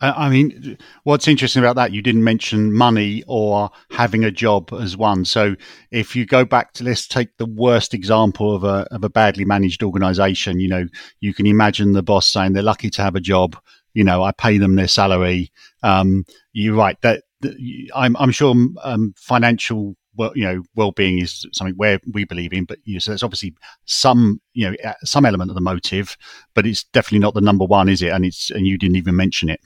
I 0.01 0.29
mean, 0.29 0.77
what's 1.03 1.27
interesting 1.27 1.63
about 1.63 1.77
that, 1.77 1.93
you 1.93 2.01
didn't 2.01 2.23
mention 2.23 2.73
money 2.73 3.23
or 3.27 3.69
having 3.91 4.25
a 4.25 4.31
job 4.31 4.73
as 4.73 4.97
one. 4.97 5.23
So 5.23 5.55
if 5.89 6.15
you 6.15 6.25
go 6.25 6.43
back 6.43 6.73
to, 6.73 6.83
let's 6.83 7.07
take 7.07 7.37
the 7.37 7.45
worst 7.45 7.93
example 7.93 8.53
of 8.53 8.63
a, 8.65 8.87
of 8.91 9.03
a 9.03 9.09
badly 9.09 9.45
managed 9.45 9.83
organization, 9.83 10.59
you 10.59 10.67
know, 10.67 10.87
you 11.21 11.33
can 11.33 11.45
imagine 11.45 11.93
the 11.93 12.03
boss 12.03 12.27
saying 12.27 12.53
they're 12.53 12.63
lucky 12.63 12.89
to 12.89 13.01
have 13.01 13.15
a 13.15 13.21
job. 13.21 13.57
You 13.93 14.03
know, 14.03 14.21
I 14.21 14.33
pay 14.33 14.57
them 14.57 14.75
their 14.75 14.89
salary. 14.89 15.51
Um, 15.81 16.25
you're 16.51 16.75
right. 16.75 16.99
That, 17.01 17.23
that 17.39 17.55
I'm, 17.95 18.17
I'm 18.17 18.31
sure 18.31 18.53
um, 18.83 19.13
financial 19.15 19.95
well, 20.17 20.31
you 20.35 20.45
know, 20.45 20.63
well-being 20.75 21.19
is 21.19 21.45
something 21.51 21.75
where 21.75 21.99
we 22.13 22.23
believe 22.23 22.53
in, 22.53 22.65
but 22.65 22.79
you 22.85 22.93
know, 22.93 22.99
so 22.99 23.11
there's 23.11 23.23
obviously 23.23 23.53
some, 23.85 24.39
you 24.53 24.69
know, 24.69 24.93
some 25.03 25.25
element 25.25 25.51
of 25.51 25.55
the 25.55 25.61
motive, 25.61 26.17
but 26.53 26.65
it's 26.65 26.85
definitely 26.85 27.19
not 27.19 27.33
the 27.33 27.41
number 27.41 27.65
one, 27.65 27.89
is 27.89 28.01
it? 28.01 28.09
And 28.09 28.25
it's, 28.25 28.49
and 28.49 28.65
you 28.65 28.77
didn't 28.77 28.95
even 28.95 29.15
mention 29.15 29.49
it. 29.49 29.59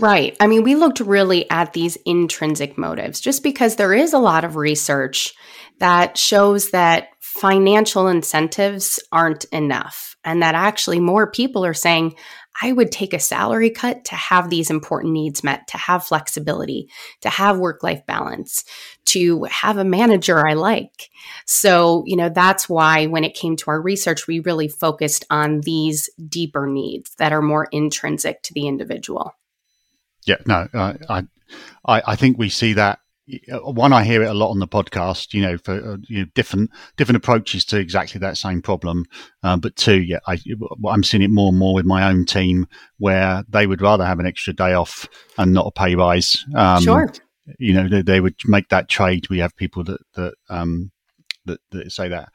Right. 0.00 0.36
I 0.38 0.46
mean, 0.46 0.62
we 0.62 0.76
looked 0.76 1.00
really 1.00 1.50
at 1.50 1.72
these 1.72 1.96
intrinsic 2.04 2.78
motives 2.78 3.20
just 3.20 3.42
because 3.42 3.76
there 3.76 3.92
is 3.92 4.12
a 4.12 4.18
lot 4.18 4.44
of 4.44 4.54
research 4.54 5.34
that 5.80 6.16
shows 6.16 6.70
that 6.70 7.08
financial 7.18 8.06
incentives 8.08 9.00
aren't 9.10 9.44
enough 9.46 10.16
and 10.24 10.42
that 10.42 10.54
actually 10.54 11.00
more 11.00 11.30
people 11.30 11.64
are 11.64 11.74
saying, 11.74 12.14
I 12.60 12.72
would 12.72 12.90
take 12.90 13.12
a 13.12 13.20
salary 13.20 13.70
cut 13.70 14.04
to 14.06 14.16
have 14.16 14.50
these 14.50 14.70
important 14.70 15.12
needs 15.12 15.44
met, 15.44 15.68
to 15.68 15.78
have 15.78 16.04
flexibility, 16.04 16.88
to 17.20 17.28
have 17.28 17.58
work 17.58 17.84
life 17.84 18.04
balance, 18.06 18.64
to 19.06 19.44
have 19.44 19.78
a 19.78 19.84
manager 19.84 20.46
I 20.46 20.54
like. 20.54 21.10
So, 21.46 22.02
you 22.06 22.16
know, 22.16 22.28
that's 22.28 22.68
why 22.68 23.06
when 23.06 23.22
it 23.22 23.34
came 23.34 23.56
to 23.56 23.70
our 23.70 23.80
research, 23.80 24.26
we 24.26 24.40
really 24.40 24.68
focused 24.68 25.24
on 25.30 25.60
these 25.60 26.10
deeper 26.28 26.66
needs 26.66 27.14
that 27.16 27.32
are 27.32 27.42
more 27.42 27.68
intrinsic 27.70 28.42
to 28.42 28.54
the 28.54 28.66
individual. 28.66 29.37
Yeah, 30.26 30.36
no, 30.46 30.68
I, 30.74 31.24
I, 31.84 32.02
I 32.06 32.16
think 32.16 32.38
we 32.38 32.48
see 32.48 32.74
that. 32.74 33.00
One, 33.62 33.92
I 33.92 34.04
hear 34.04 34.22
it 34.22 34.30
a 34.30 34.34
lot 34.34 34.50
on 34.50 34.58
the 34.58 34.66
podcast. 34.66 35.34
You 35.34 35.42
know, 35.42 35.58
for 35.58 35.74
uh, 35.74 35.96
you 36.08 36.20
know, 36.20 36.30
different 36.34 36.70
different 36.96 37.18
approaches 37.18 37.64
to 37.66 37.78
exactly 37.78 38.18
that 38.20 38.38
same 38.38 38.62
problem. 38.62 39.04
Um, 39.42 39.60
but 39.60 39.76
two, 39.76 40.00
yeah, 40.00 40.20
I, 40.26 40.38
I'm 40.88 41.04
seeing 41.04 41.22
it 41.22 41.30
more 41.30 41.50
and 41.50 41.58
more 41.58 41.74
with 41.74 41.84
my 41.84 42.08
own 42.08 42.24
team 42.24 42.66
where 42.96 43.44
they 43.48 43.66
would 43.66 43.82
rather 43.82 44.06
have 44.06 44.18
an 44.18 44.26
extra 44.26 44.54
day 44.54 44.72
off 44.72 45.06
and 45.36 45.52
not 45.52 45.66
a 45.66 45.70
pay 45.70 45.94
rise. 45.94 46.42
Um, 46.54 46.82
sure. 46.82 47.12
You 47.58 47.74
know, 47.74 47.88
they, 47.88 48.02
they, 48.02 48.20
would 48.20 48.34
make 48.46 48.68
that 48.68 48.88
trade. 48.88 49.28
We 49.28 49.38
have 49.38 49.56
people 49.56 49.84
that 49.84 50.00
that 50.14 50.34
um, 50.48 50.90
that, 51.44 51.60
that 51.70 51.92
say 51.92 52.08
that. 52.08 52.30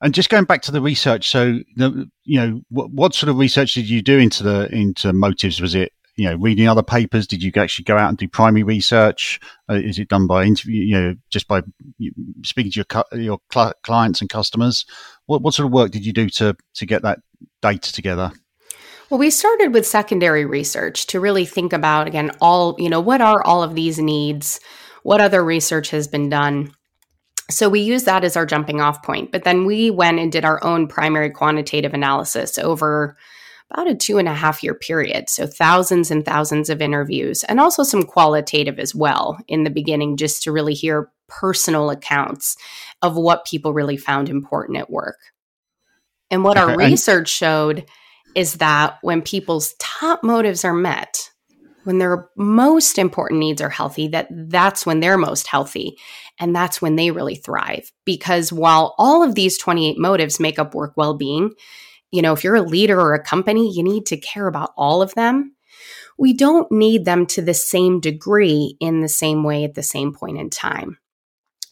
And 0.00 0.14
just 0.14 0.30
going 0.30 0.44
back 0.44 0.62
to 0.62 0.72
the 0.72 0.80
research, 0.80 1.28
so 1.28 1.58
the, 1.74 2.08
you 2.24 2.40
know, 2.40 2.60
what, 2.68 2.90
what, 2.92 3.14
sort 3.14 3.30
of 3.30 3.38
research 3.38 3.74
did 3.74 3.90
you 3.90 4.00
do 4.00 4.18
into 4.18 4.44
the 4.44 4.72
into 4.72 5.12
motives? 5.12 5.60
Was 5.60 5.74
it 5.74 5.92
you 6.18 6.28
know, 6.28 6.34
reading 6.34 6.66
other 6.66 6.82
papers? 6.82 7.28
Did 7.28 7.44
you 7.44 7.52
actually 7.56 7.84
go 7.84 7.96
out 7.96 8.08
and 8.08 8.18
do 8.18 8.26
primary 8.26 8.64
research? 8.64 9.38
Uh, 9.70 9.74
is 9.74 10.00
it 10.00 10.08
done 10.08 10.26
by 10.26 10.44
interview, 10.44 10.82
you 10.82 11.00
know, 11.00 11.14
just 11.30 11.46
by 11.46 11.62
speaking 12.42 12.72
to 12.72 12.76
your 12.76 12.84
cu- 12.84 13.16
your 13.16 13.38
cl- 13.52 13.74
clients 13.84 14.20
and 14.20 14.28
customers? 14.28 14.84
What, 15.26 15.42
what 15.42 15.54
sort 15.54 15.66
of 15.66 15.72
work 15.72 15.92
did 15.92 16.04
you 16.04 16.12
do 16.12 16.28
to 16.30 16.56
to 16.74 16.86
get 16.86 17.02
that 17.02 17.20
data 17.62 17.92
together? 17.92 18.32
Well, 19.10 19.20
we 19.20 19.30
started 19.30 19.72
with 19.72 19.86
secondary 19.86 20.44
research 20.44 21.06
to 21.06 21.20
really 21.20 21.46
think 21.46 21.72
about 21.72 22.08
again 22.08 22.32
all, 22.40 22.74
you 22.80 22.90
know, 22.90 23.00
what 23.00 23.20
are 23.20 23.42
all 23.44 23.62
of 23.62 23.76
these 23.76 24.00
needs? 24.00 24.58
What 25.04 25.20
other 25.20 25.44
research 25.44 25.90
has 25.90 26.08
been 26.08 26.28
done? 26.28 26.72
So 27.48 27.68
we 27.68 27.80
use 27.80 28.04
that 28.04 28.24
as 28.24 28.36
our 28.36 28.44
jumping 28.44 28.80
off 28.80 29.04
point. 29.04 29.30
But 29.30 29.44
then 29.44 29.66
we 29.66 29.88
went 29.90 30.18
and 30.18 30.32
did 30.32 30.44
our 30.44 30.62
own 30.64 30.88
primary 30.88 31.30
quantitative 31.30 31.94
analysis 31.94 32.58
over 32.58 33.16
about 33.70 33.88
a 33.88 33.94
two 33.94 34.18
and 34.18 34.28
a 34.28 34.34
half 34.34 34.62
year 34.62 34.74
period. 34.74 35.28
So 35.28 35.46
thousands 35.46 36.10
and 36.10 36.24
thousands 36.24 36.70
of 36.70 36.80
interviews 36.80 37.44
and 37.44 37.60
also 37.60 37.82
some 37.82 38.02
qualitative 38.02 38.78
as 38.78 38.94
well 38.94 39.38
in 39.46 39.64
the 39.64 39.70
beginning, 39.70 40.16
just 40.16 40.42
to 40.44 40.52
really 40.52 40.74
hear 40.74 41.10
personal 41.28 41.90
accounts 41.90 42.56
of 43.02 43.16
what 43.16 43.44
people 43.44 43.72
really 43.72 43.96
found 43.96 44.28
important 44.28 44.78
at 44.78 44.90
work. 44.90 45.18
And 46.30 46.44
what 46.44 46.58
our 46.58 46.76
research 46.78 47.28
showed 47.28 47.86
is 48.34 48.54
that 48.54 48.98
when 49.02 49.22
people's 49.22 49.74
top 49.78 50.22
motives 50.22 50.64
are 50.64 50.74
met, 50.74 51.30
when 51.88 51.98
their 51.98 52.28
most 52.36 52.98
important 52.98 53.40
needs 53.40 53.62
are 53.62 53.70
healthy 53.70 54.08
that 54.08 54.28
that's 54.30 54.84
when 54.84 55.00
they're 55.00 55.16
most 55.16 55.46
healthy 55.46 55.96
and 56.38 56.54
that's 56.54 56.82
when 56.82 56.96
they 56.96 57.10
really 57.10 57.34
thrive 57.34 57.90
because 58.04 58.52
while 58.52 58.94
all 58.98 59.22
of 59.22 59.34
these 59.34 59.56
28 59.56 59.96
motives 59.96 60.38
make 60.38 60.58
up 60.58 60.74
work 60.74 60.92
well-being 60.96 61.50
you 62.10 62.22
know, 62.22 62.32
if 62.32 62.44
you're 62.44 62.56
a 62.56 62.62
leader 62.62 62.98
or 63.00 63.14
a 63.14 63.22
company, 63.22 63.72
you 63.72 63.82
need 63.82 64.06
to 64.06 64.16
care 64.16 64.46
about 64.46 64.72
all 64.76 65.02
of 65.02 65.14
them. 65.14 65.54
We 66.18 66.32
don't 66.32 66.70
need 66.72 67.04
them 67.04 67.26
to 67.26 67.42
the 67.42 67.54
same 67.54 68.00
degree 68.00 68.76
in 68.80 69.00
the 69.00 69.08
same 69.08 69.44
way 69.44 69.64
at 69.64 69.74
the 69.74 69.82
same 69.82 70.12
point 70.12 70.38
in 70.38 70.50
time. 70.50 70.98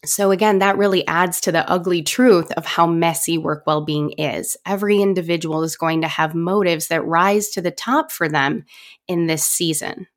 So, 0.05 0.31
again, 0.31 0.59
that 0.59 0.77
really 0.77 1.05
adds 1.07 1.41
to 1.41 1.51
the 1.51 1.69
ugly 1.69 2.03
truth 2.03 2.51
of 2.53 2.65
how 2.65 2.85
messy 2.85 3.37
work 3.37 3.63
well 3.65 3.83
being 3.83 4.11
is. 4.11 4.55
Every 4.65 5.01
individual 5.01 5.63
is 5.63 5.75
going 5.75 6.01
to 6.01 6.07
have 6.07 6.35
motives 6.35 6.87
that 6.87 7.05
rise 7.05 7.49
to 7.49 7.61
the 7.61 7.71
top 7.71 8.11
for 8.11 8.29
them 8.29 8.65
in 9.07 9.27
this 9.27 9.43
season. 9.43 10.07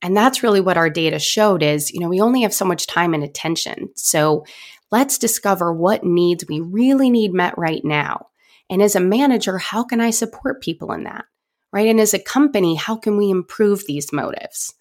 And 0.00 0.16
that's 0.16 0.42
really 0.42 0.60
what 0.60 0.76
our 0.76 0.88
data 0.88 1.18
showed 1.18 1.62
is, 1.62 1.90
you 1.92 2.00
know, 2.00 2.08
we 2.08 2.20
only 2.20 2.42
have 2.42 2.54
so 2.54 2.64
much 2.64 2.86
time 2.86 3.14
and 3.14 3.24
attention. 3.24 3.88
So 3.96 4.44
let's 4.90 5.18
discover 5.18 5.72
what 5.72 6.04
needs 6.04 6.44
we 6.48 6.60
really 6.60 7.10
need 7.10 7.34
met 7.34 7.58
right 7.58 7.84
now 7.84 8.28
and 8.68 8.82
as 8.82 8.96
a 8.96 9.00
manager, 9.00 9.58
how 9.58 9.84
can 9.84 10.00
I 10.00 10.10
support 10.10 10.62
people 10.62 10.92
in 10.92 11.04
that? 11.04 11.24
Right. 11.72 11.88
And 11.88 12.00
as 12.00 12.14
a 12.14 12.18
company, 12.18 12.74
how 12.74 12.96
can 12.96 13.16
we 13.16 13.30
improve 13.30 13.86
these 13.86 14.12
motives? 14.12 14.72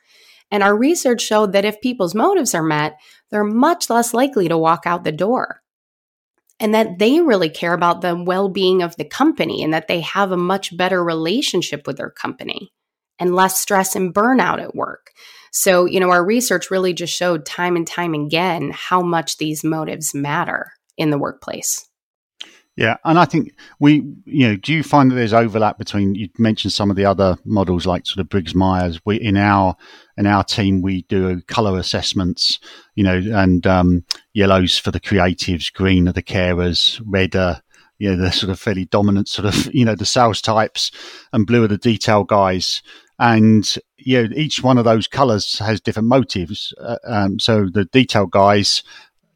And 0.51 0.63
our 0.63 0.75
research 0.75 1.21
showed 1.21 1.53
that 1.53 1.65
if 1.65 1.81
people's 1.81 2.15
motives 2.15 2.53
are 2.53 2.63
met, 2.63 2.97
they're 3.31 3.43
much 3.43 3.89
less 3.89 4.13
likely 4.13 4.47
to 4.47 4.57
walk 4.57 4.83
out 4.85 5.03
the 5.03 5.11
door. 5.11 5.61
And 6.59 6.73
that 6.73 6.99
they 6.99 7.19
really 7.19 7.49
care 7.49 7.73
about 7.73 8.01
the 8.01 8.15
well 8.15 8.47
being 8.47 8.81
of 8.81 8.95
the 8.95 9.03
company 9.03 9.61
and 9.61 9.73
that 9.73 9.87
they 9.87 10.01
have 10.01 10.31
a 10.31 10.37
much 10.37 10.75
better 10.77 11.03
relationship 11.03 11.85
with 11.85 11.97
their 11.97 12.11
company 12.11 12.71
and 13.19 13.35
less 13.35 13.59
stress 13.59 13.95
and 13.95 14.13
burnout 14.13 14.61
at 14.61 14.75
work. 14.75 15.11
So, 15.51 15.85
you 15.85 15.99
know, 15.99 16.11
our 16.11 16.23
research 16.23 16.71
really 16.71 16.93
just 16.93 17.13
showed 17.13 17.45
time 17.45 17.75
and 17.75 17.87
time 17.87 18.13
again 18.13 18.71
how 18.73 19.01
much 19.01 19.37
these 19.37 19.63
motives 19.63 20.13
matter 20.13 20.71
in 20.97 21.09
the 21.09 21.17
workplace. 21.17 21.89
Yeah, 22.77 22.97
and 23.05 23.17
I 23.17 23.23
think 23.23 23.53
we, 23.79 24.03
you 24.25 24.49
know, 24.49 24.55
do 24.57 24.73
you 24.73 24.83
find 24.83 25.09
that 25.09 25.15
there's 25.15 25.33
overlap 25.33 25.77
between? 25.77 26.13
You 26.13 26.27
mentioned 26.37 26.73
some 26.73 26.89
of 26.89 26.97
the 26.97 27.05
other 27.05 27.37
models, 27.45 27.85
like 27.85 28.05
sort 28.05 28.19
of 28.19 28.27
Briggs 28.27 28.53
Myers. 28.53 28.99
We 29.05 29.15
in 29.15 29.37
our 29.37 29.77
in 30.17 30.27
our 30.27 30.43
team 30.43 30.81
we 30.81 31.03
do 31.03 31.41
color 31.43 31.79
assessments, 31.79 32.59
you 32.95 33.03
know, 33.03 33.15
and 33.15 33.65
um, 33.65 34.03
yellows 34.33 34.77
for 34.77 34.91
the 34.91 34.99
creatives, 34.99 35.71
green 35.71 36.09
are 36.09 36.13
the 36.13 36.21
carers, 36.21 37.01
red 37.05 37.33
are 37.37 37.61
you 37.97 38.09
know 38.09 38.17
the 38.21 38.31
sort 38.31 38.49
of 38.49 38.59
fairly 38.59 38.85
dominant 38.85 39.29
sort 39.29 39.45
of 39.45 39.69
you 39.73 39.85
know 39.85 39.95
the 39.95 40.05
sales 40.05 40.41
types, 40.41 40.91
and 41.31 41.47
blue 41.47 41.63
are 41.63 41.69
the 41.69 41.77
detail 41.77 42.25
guys. 42.25 42.81
And 43.19 43.73
you 43.97 44.21
know, 44.21 44.29
each 44.35 44.61
one 44.61 44.77
of 44.77 44.83
those 44.83 45.07
colors 45.07 45.57
has 45.59 45.79
different 45.79 46.09
motives. 46.09 46.73
Uh, 46.81 46.97
um, 47.07 47.39
so 47.39 47.69
the 47.73 47.85
detail 47.85 48.25
guys, 48.25 48.83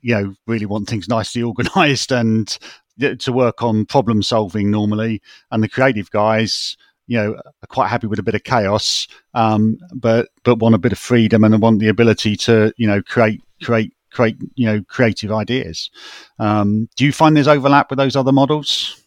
you 0.01 0.13
know, 0.13 0.33
really 0.45 0.65
want 0.65 0.89
things 0.89 1.07
nicely 1.07 1.41
organized 1.43 2.11
and 2.11 2.57
to 2.99 3.33
work 3.33 3.63
on 3.63 3.85
problem 3.85 4.21
solving 4.23 4.71
normally, 4.71 5.21
and 5.51 5.63
the 5.63 5.69
creative 5.69 6.11
guys, 6.11 6.77
you 7.07 7.17
know, 7.17 7.35
are 7.35 7.67
quite 7.67 7.87
happy 7.87 8.07
with 8.07 8.19
a 8.19 8.23
bit 8.23 8.35
of 8.35 8.43
chaos, 8.43 9.07
um, 9.33 9.77
but 9.93 10.29
but 10.43 10.59
want 10.59 10.75
a 10.75 10.79
bit 10.79 10.91
of 10.91 10.99
freedom 10.99 11.43
and 11.43 11.61
want 11.61 11.79
the 11.79 11.87
ability 11.87 12.35
to 12.35 12.73
you 12.77 12.87
know 12.87 13.01
create 13.01 13.41
create 13.61 13.93
create 14.11 14.37
you 14.55 14.65
know 14.65 14.81
creative 14.87 15.31
ideas. 15.31 15.89
Um, 16.37 16.89
do 16.95 17.05
you 17.05 17.11
find 17.11 17.35
there's 17.35 17.47
overlap 17.47 17.89
with 17.89 17.97
those 17.97 18.15
other 18.15 18.31
models? 18.31 19.01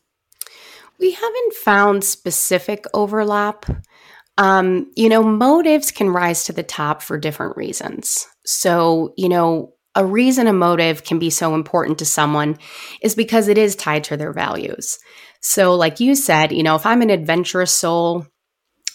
We 0.99 1.13
haven't 1.13 1.55
found 1.55 2.05
specific 2.05 2.85
overlap. 2.95 3.67
Um, 4.39 4.91
you 4.95 5.09
know, 5.09 5.23
motives 5.23 5.91
can 5.91 6.09
rise 6.09 6.45
to 6.45 6.53
the 6.53 6.63
top 6.63 7.03
for 7.03 7.19
different 7.19 7.57
reasons. 7.57 8.27
So, 8.45 9.13
you 9.17 9.29
know, 9.29 9.75
a 9.95 10.05
reason 10.05 10.47
a 10.47 10.53
motive 10.53 11.05
can 11.05 11.19
be 11.19 11.31
so 11.31 11.55
important 11.55 11.99
to 11.99 12.05
someone 12.05 12.59
is 13.03 13.15
because 13.15 13.49
it 13.49 13.59
is 13.59 13.77
tied 13.77 14.05
to 14.05 14.17
their 14.17 14.33
values. 14.33 14.99
So, 15.41 15.75
like 15.75 16.01
you 16.01 16.15
said, 16.15 16.53
you 16.53 16.63
know, 16.63 16.77
if 16.77 16.87
I'm 16.87 17.03
an 17.03 17.11
adventurous 17.11 17.73
soul, 17.73 18.27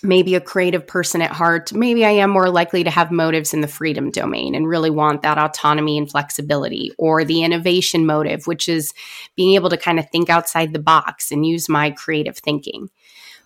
maybe 0.04 0.36
a 0.36 0.42
creative 0.42 0.88
person 0.88 1.22
at 1.22 1.32
heart, 1.32 1.74
maybe 1.74 2.06
I 2.06 2.12
am 2.12 2.30
more 2.30 2.50
likely 2.50 2.84
to 2.84 2.89
have 2.89 3.12
motives 3.12 3.54
in 3.54 3.62
the 3.62 3.68
freedom 3.68 4.12
domain 4.12 4.56
and 4.56 4.68
really 4.68 4.89
want 4.89 5.24
that 5.24 5.38
autonomy 5.38 5.98
and 5.98 6.10
flexibility, 6.10 6.92
or 6.98 7.24
the 7.24 7.44
innovation 7.44 8.06
motive, 8.06 8.48
which 8.48 8.70
is 8.70 8.94
being 9.36 9.56
able 9.56 9.70
to 9.70 9.77
kind 9.77 10.00
of 10.00 10.10
think 10.10 10.30
outside 10.30 10.74
the 10.74 10.80
box 10.80 11.32
and 11.32 11.46
use 11.46 11.68
my 11.68 11.92
creative 11.92 12.38
thinking. 12.38 12.89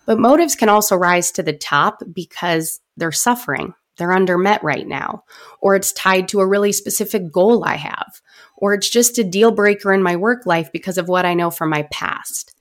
But 0.06 0.18
motives 0.18 0.56
can 0.56 0.68
also 0.68 0.96
rise 0.96 1.32
to 1.32 1.42
the 1.42 1.52
top 1.52 2.02
because 2.12 2.80
they're 2.96 3.12
suffering. 3.12 3.74
They're 4.02 4.10
under 4.10 4.36
met 4.36 4.64
right 4.64 4.88
now, 4.88 5.22
or 5.60 5.76
it's 5.76 5.92
tied 5.92 6.26
to 6.30 6.40
a 6.40 6.46
really 6.46 6.72
specific 6.72 7.30
goal 7.30 7.62
I 7.64 7.76
have, 7.76 8.20
or 8.56 8.74
it's 8.74 8.90
just 8.90 9.16
a 9.16 9.22
deal 9.22 9.52
breaker 9.52 9.92
in 9.92 10.02
my 10.02 10.16
work 10.16 10.44
life 10.44 10.72
because 10.72 10.98
of 10.98 11.06
what 11.06 11.24
I 11.24 11.34
know 11.34 11.52
from 11.52 11.70
my 11.70 11.84
past. 11.92 12.52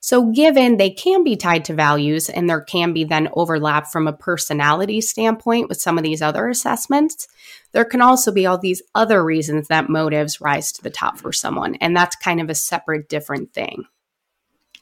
So, 0.00 0.30
given 0.30 0.76
they 0.76 0.90
can 0.90 1.24
be 1.24 1.36
tied 1.36 1.64
to 1.64 1.74
values 1.74 2.28
and 2.28 2.50
there 2.50 2.60
can 2.60 2.92
be 2.92 3.04
then 3.04 3.30
overlap 3.32 3.90
from 3.90 4.06
a 4.06 4.12
personality 4.12 5.00
standpoint 5.00 5.70
with 5.70 5.80
some 5.80 5.96
of 5.96 6.04
these 6.04 6.20
other 6.20 6.50
assessments, 6.50 7.26
there 7.72 7.86
can 7.86 8.02
also 8.02 8.30
be 8.30 8.44
all 8.44 8.58
these 8.58 8.82
other 8.94 9.24
reasons 9.24 9.68
that 9.68 9.88
motives 9.88 10.38
rise 10.38 10.70
to 10.72 10.82
the 10.82 10.90
top 10.90 11.16
for 11.16 11.32
someone. 11.32 11.76
And 11.76 11.96
that's 11.96 12.14
kind 12.14 12.42
of 12.42 12.50
a 12.50 12.54
separate, 12.54 13.08
different 13.08 13.54
thing. 13.54 13.84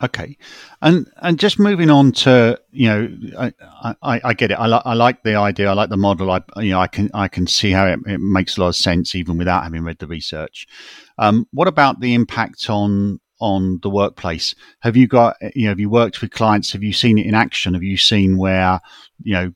Okay, 0.01 0.37
and 0.81 1.11
and 1.23 1.41
just 1.41 1.59
moving 1.59 1.91
on 1.91 2.13
to 2.13 2.61
you 2.71 2.89
know 2.89 3.09
I, 3.37 3.53
I, 4.01 4.21
I 4.23 4.33
get 4.33 4.53
it 4.53 4.55
I, 4.55 4.67
like 4.67 4.83
I 4.85 4.95
like 4.95 5.25
the 5.25 5.35
idea 5.35 5.69
I 5.69 5.73
like 5.73 5.91
the 5.91 5.97
model 5.97 6.31
I 6.31 6.41
you 6.59 6.71
know 6.71 6.79
I 6.79 6.87
can 6.87 7.11
I 7.15 7.27
can 7.27 7.49
see 7.49 7.73
how 7.73 7.85
it, 7.85 7.99
it 8.07 8.21
makes 8.21 8.57
a 8.57 8.61
lot 8.61 8.69
of 8.69 8.77
sense 8.77 9.17
even 9.17 9.39
without 9.39 9.65
having 9.65 9.83
read 9.83 9.99
the 9.99 10.07
research. 10.07 10.69
Um, 11.19 11.49
what 11.53 11.67
about 11.67 11.99
the 11.99 12.15
impact 12.15 12.71
on 12.71 13.19
on 13.41 13.81
the 13.83 13.91
workplace? 13.91 14.55
Have 14.83 14.97
you 14.97 15.09
got 15.09 15.37
you 15.57 15.65
know 15.65 15.71
have 15.71 15.81
you 15.81 15.91
worked 15.91 16.21
with 16.21 16.31
clients? 16.31 16.73
Have 16.73 16.85
you 16.85 16.93
seen 16.93 17.19
it 17.19 17.27
in 17.27 17.35
action? 17.35 17.75
Have 17.75 17.83
you 17.83 17.97
seen 17.97 18.37
where 18.37 18.81
you 19.25 19.33
know 19.33 19.53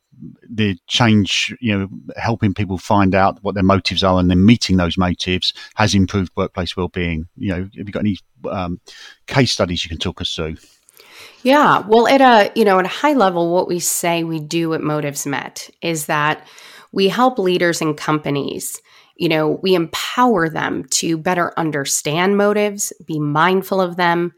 the 0.48 0.78
change, 0.86 1.54
you 1.60 1.76
know, 1.76 1.88
helping 2.16 2.54
people 2.54 2.78
find 2.78 3.14
out 3.14 3.38
what 3.42 3.54
their 3.54 3.64
motives 3.64 4.04
are 4.04 4.18
and 4.18 4.30
then 4.30 4.44
meeting 4.44 4.76
those 4.76 4.96
motives 4.96 5.52
has 5.74 5.94
improved 5.94 6.32
workplace 6.36 6.76
well-being. 6.76 7.28
You 7.36 7.50
know, 7.50 7.62
have 7.62 7.72
you 7.74 7.92
got 7.92 8.00
any 8.00 8.18
um, 8.50 8.80
case 9.26 9.52
studies 9.52 9.84
you 9.84 9.88
can 9.88 9.98
talk 9.98 10.20
us 10.20 10.34
through? 10.34 10.56
Yeah, 11.42 11.80
well, 11.86 12.06
at 12.06 12.20
a 12.20 12.52
you 12.54 12.64
know 12.64 12.78
at 12.78 12.84
a 12.84 12.88
high 12.88 13.14
level, 13.14 13.52
what 13.52 13.68
we 13.68 13.80
say 13.80 14.22
we 14.22 14.38
do 14.38 14.74
at 14.74 14.80
Motives 14.80 15.26
Met 15.26 15.68
is 15.82 16.06
that 16.06 16.46
we 16.92 17.08
help 17.08 17.38
leaders 17.38 17.80
and 17.80 17.96
companies. 17.96 18.80
You 19.16 19.28
know, 19.28 19.48
we 19.62 19.74
empower 19.74 20.48
them 20.48 20.84
to 20.90 21.18
better 21.18 21.52
understand 21.56 22.36
motives, 22.36 22.92
be 23.06 23.18
mindful 23.18 23.80
of 23.80 23.96
them, 23.96 24.32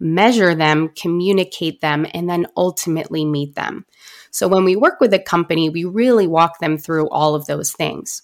measure 0.00 0.54
them, 0.54 0.90
communicate 0.96 1.80
them, 1.80 2.06
and 2.14 2.28
then 2.28 2.46
ultimately 2.56 3.24
meet 3.24 3.54
them. 3.54 3.84
So 4.34 4.48
when 4.48 4.64
we 4.64 4.74
work 4.74 5.00
with 5.00 5.14
a 5.14 5.20
company, 5.20 5.70
we 5.70 5.84
really 5.84 6.26
walk 6.26 6.58
them 6.58 6.76
through 6.76 7.08
all 7.10 7.36
of 7.36 7.46
those 7.46 7.70
things. 7.70 8.22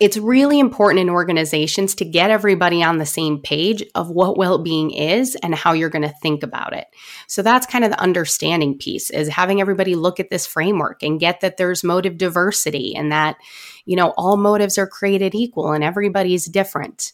It's 0.00 0.16
really 0.16 0.58
important 0.58 1.00
in 1.00 1.10
organizations 1.10 1.94
to 1.96 2.06
get 2.06 2.30
everybody 2.30 2.82
on 2.82 2.96
the 2.96 3.04
same 3.04 3.42
page 3.42 3.84
of 3.94 4.08
what 4.08 4.38
well-being 4.38 4.90
is 4.90 5.36
and 5.42 5.54
how 5.54 5.72
you're 5.74 5.90
going 5.90 6.08
to 6.08 6.14
think 6.22 6.42
about 6.42 6.72
it. 6.72 6.86
So 7.26 7.42
that's 7.42 7.66
kind 7.66 7.84
of 7.84 7.90
the 7.90 8.00
understanding 8.00 8.78
piece 8.78 9.10
is 9.10 9.28
having 9.28 9.60
everybody 9.60 9.96
look 9.96 10.18
at 10.18 10.30
this 10.30 10.46
framework 10.46 11.02
and 11.02 11.20
get 11.20 11.42
that 11.42 11.58
there's 11.58 11.84
motive 11.84 12.16
diversity 12.16 12.94
and 12.96 13.12
that 13.12 13.36
you 13.84 13.96
know 13.96 14.14
all 14.16 14.38
motives 14.38 14.78
are 14.78 14.86
created 14.86 15.34
equal 15.34 15.72
and 15.72 15.84
everybody's 15.84 16.46
different. 16.46 17.12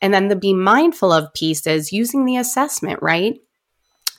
And 0.00 0.14
then 0.14 0.28
the 0.28 0.36
be 0.36 0.54
mindful 0.54 1.12
of 1.12 1.34
piece 1.34 1.66
is 1.66 1.92
using 1.92 2.24
the 2.24 2.38
assessment, 2.38 3.00
right? 3.02 3.34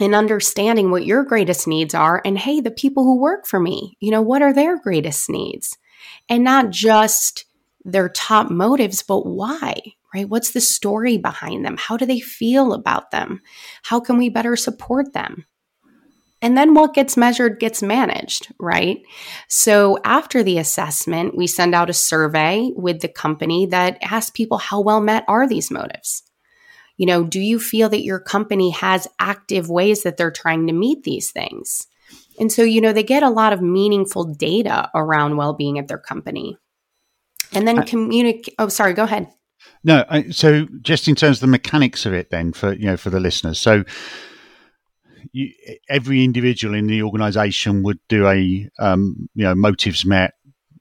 And 0.02 0.16
understanding 0.16 0.92
what 0.92 1.06
your 1.06 1.24
greatest 1.24 1.68
needs 1.68 1.94
are. 1.94 2.22
And 2.26 2.38
hey, 2.38 2.60
the 2.60 2.72
people 2.72 3.04
who 3.04 3.20
work 3.20 3.46
for 3.46 3.60
me, 3.60 3.98
you 4.00 4.12
know, 4.12 4.22
what 4.22 4.42
are 4.42 4.54
their 4.54 4.80
greatest 4.80 5.30
needs? 5.30 5.78
And 6.30 6.44
not 6.44 6.70
just 6.70 7.46
their 7.84 8.10
top 8.10 8.50
motives, 8.50 9.04
but 9.04 9.26
why, 9.26 9.76
right? 10.14 10.28
What's 10.28 10.52
the 10.52 10.62
story 10.62 11.18
behind 11.18 11.66
them? 11.66 11.78
How 11.78 11.98
do 11.98 12.06
they 12.06 12.20
feel 12.20 12.74
about 12.74 13.12
them? 13.12 13.42
How 13.84 14.00
can 14.00 14.18
we 14.18 14.30
better 14.30 14.56
support 14.56 15.14
them? 15.14 15.46
And 16.42 16.58
then 16.58 16.74
what 16.74 16.96
gets 16.96 17.16
measured 17.16 17.60
gets 17.60 17.84
managed, 17.84 18.52
right? 18.60 19.04
So 19.48 20.00
after 20.04 20.42
the 20.42 20.58
assessment, 20.58 21.38
we 21.38 21.46
send 21.46 21.76
out 21.76 21.90
a 21.90 21.94
survey 21.94 22.72
with 22.76 23.02
the 23.02 23.08
company 23.08 23.68
that 23.68 24.00
asks 24.02 24.32
people 24.32 24.58
how 24.58 24.82
well 24.82 25.02
met 25.02 25.24
are 25.28 25.48
these 25.48 25.70
motives? 25.70 26.24
You 27.02 27.08
know, 27.08 27.24
do 27.24 27.40
you 27.40 27.60
feel 27.60 27.90
that 27.90 28.04
your 28.04 28.20
company 28.20 28.70
has 28.70 29.08
active 29.18 29.72
ways 29.72 30.04
that 30.04 30.18
they're 30.18 30.30
trying 30.30 30.68
to 30.68 30.74
meet 30.74 31.02
these 31.02 31.32
things? 31.32 31.88
And 32.40 32.52
so, 32.52 32.62
you 32.62 32.80
know, 32.80 32.94
they 32.94 33.02
get 33.02 33.24
a 33.24 33.30
lot 33.32 33.54
of 33.54 33.60
meaningful 33.60 34.24
data 34.36 34.88
around 34.94 35.36
well 35.36 35.54
being 35.54 35.80
at 35.80 35.88
their 35.88 35.98
company. 35.98 36.60
And 37.54 37.68
then 37.68 37.88
communicate. 37.88 38.54
Oh, 38.60 38.68
sorry, 38.68 38.94
go 38.94 39.06
ahead. 39.06 39.30
No, 39.84 40.06
so 40.30 40.68
just 40.84 41.08
in 41.08 41.16
terms 41.16 41.38
of 41.38 41.42
the 41.42 41.48
mechanics 41.48 42.06
of 42.06 42.14
it, 42.14 42.30
then 42.30 42.54
for 42.54 42.74
you 42.74 42.86
know 42.86 42.98
for 42.98 43.10
the 43.10 43.20
listeners, 43.20 43.60
so 43.60 43.84
you, 45.32 45.52
every 45.90 46.24
individual 46.24 46.76
in 46.76 46.86
the 46.86 47.02
organisation 47.02 47.82
would 47.82 48.00
do 48.10 48.28
a 48.28 48.70
um, 48.78 49.28
you 49.34 49.44
know 49.44 49.56
motives 49.56 50.06
met 50.06 50.36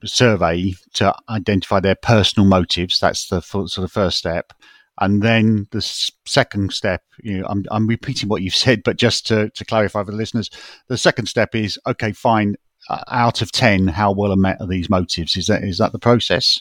survey 0.05 0.75
to 0.93 1.15
identify 1.31 1.81
their 1.81 1.95
personal 1.95 2.47
motives. 2.47 3.01
That's 3.01 3.29
the 3.29 3.41
sort 3.41 3.79
of 3.79 3.91
first 3.91 4.19
step. 4.19 4.53
And 5.01 5.23
then 5.23 5.67
the 5.71 5.81
second 6.27 6.73
step, 6.73 7.03
you 7.23 7.39
know, 7.39 7.47
I'm, 7.49 7.65
I'm 7.71 7.87
repeating 7.87 8.29
what 8.29 8.43
you've 8.43 8.55
said, 8.55 8.83
but 8.85 8.99
just 8.99 9.27
to, 9.29 9.49
to 9.51 9.65
clarify 9.65 10.05
for 10.05 10.11
the 10.11 10.17
listeners, 10.17 10.51
the 10.89 10.99
second 10.99 11.27
step 11.27 11.55
is 11.55 11.79
okay, 11.87 12.13
fine. 12.13 12.57
Uh, 12.89 13.03
out 13.09 13.43
of 13.43 13.53
ten, 13.53 13.89
how 13.89 14.11
well 14.13 14.33
are 14.33 14.37
met 14.37 14.61
are 14.61 14.67
these 14.67 14.89
motives? 14.89 15.37
Is 15.37 15.47
that 15.49 15.63
is 15.63 15.79
that 15.79 15.93
the 15.93 15.99
process? 15.99 16.61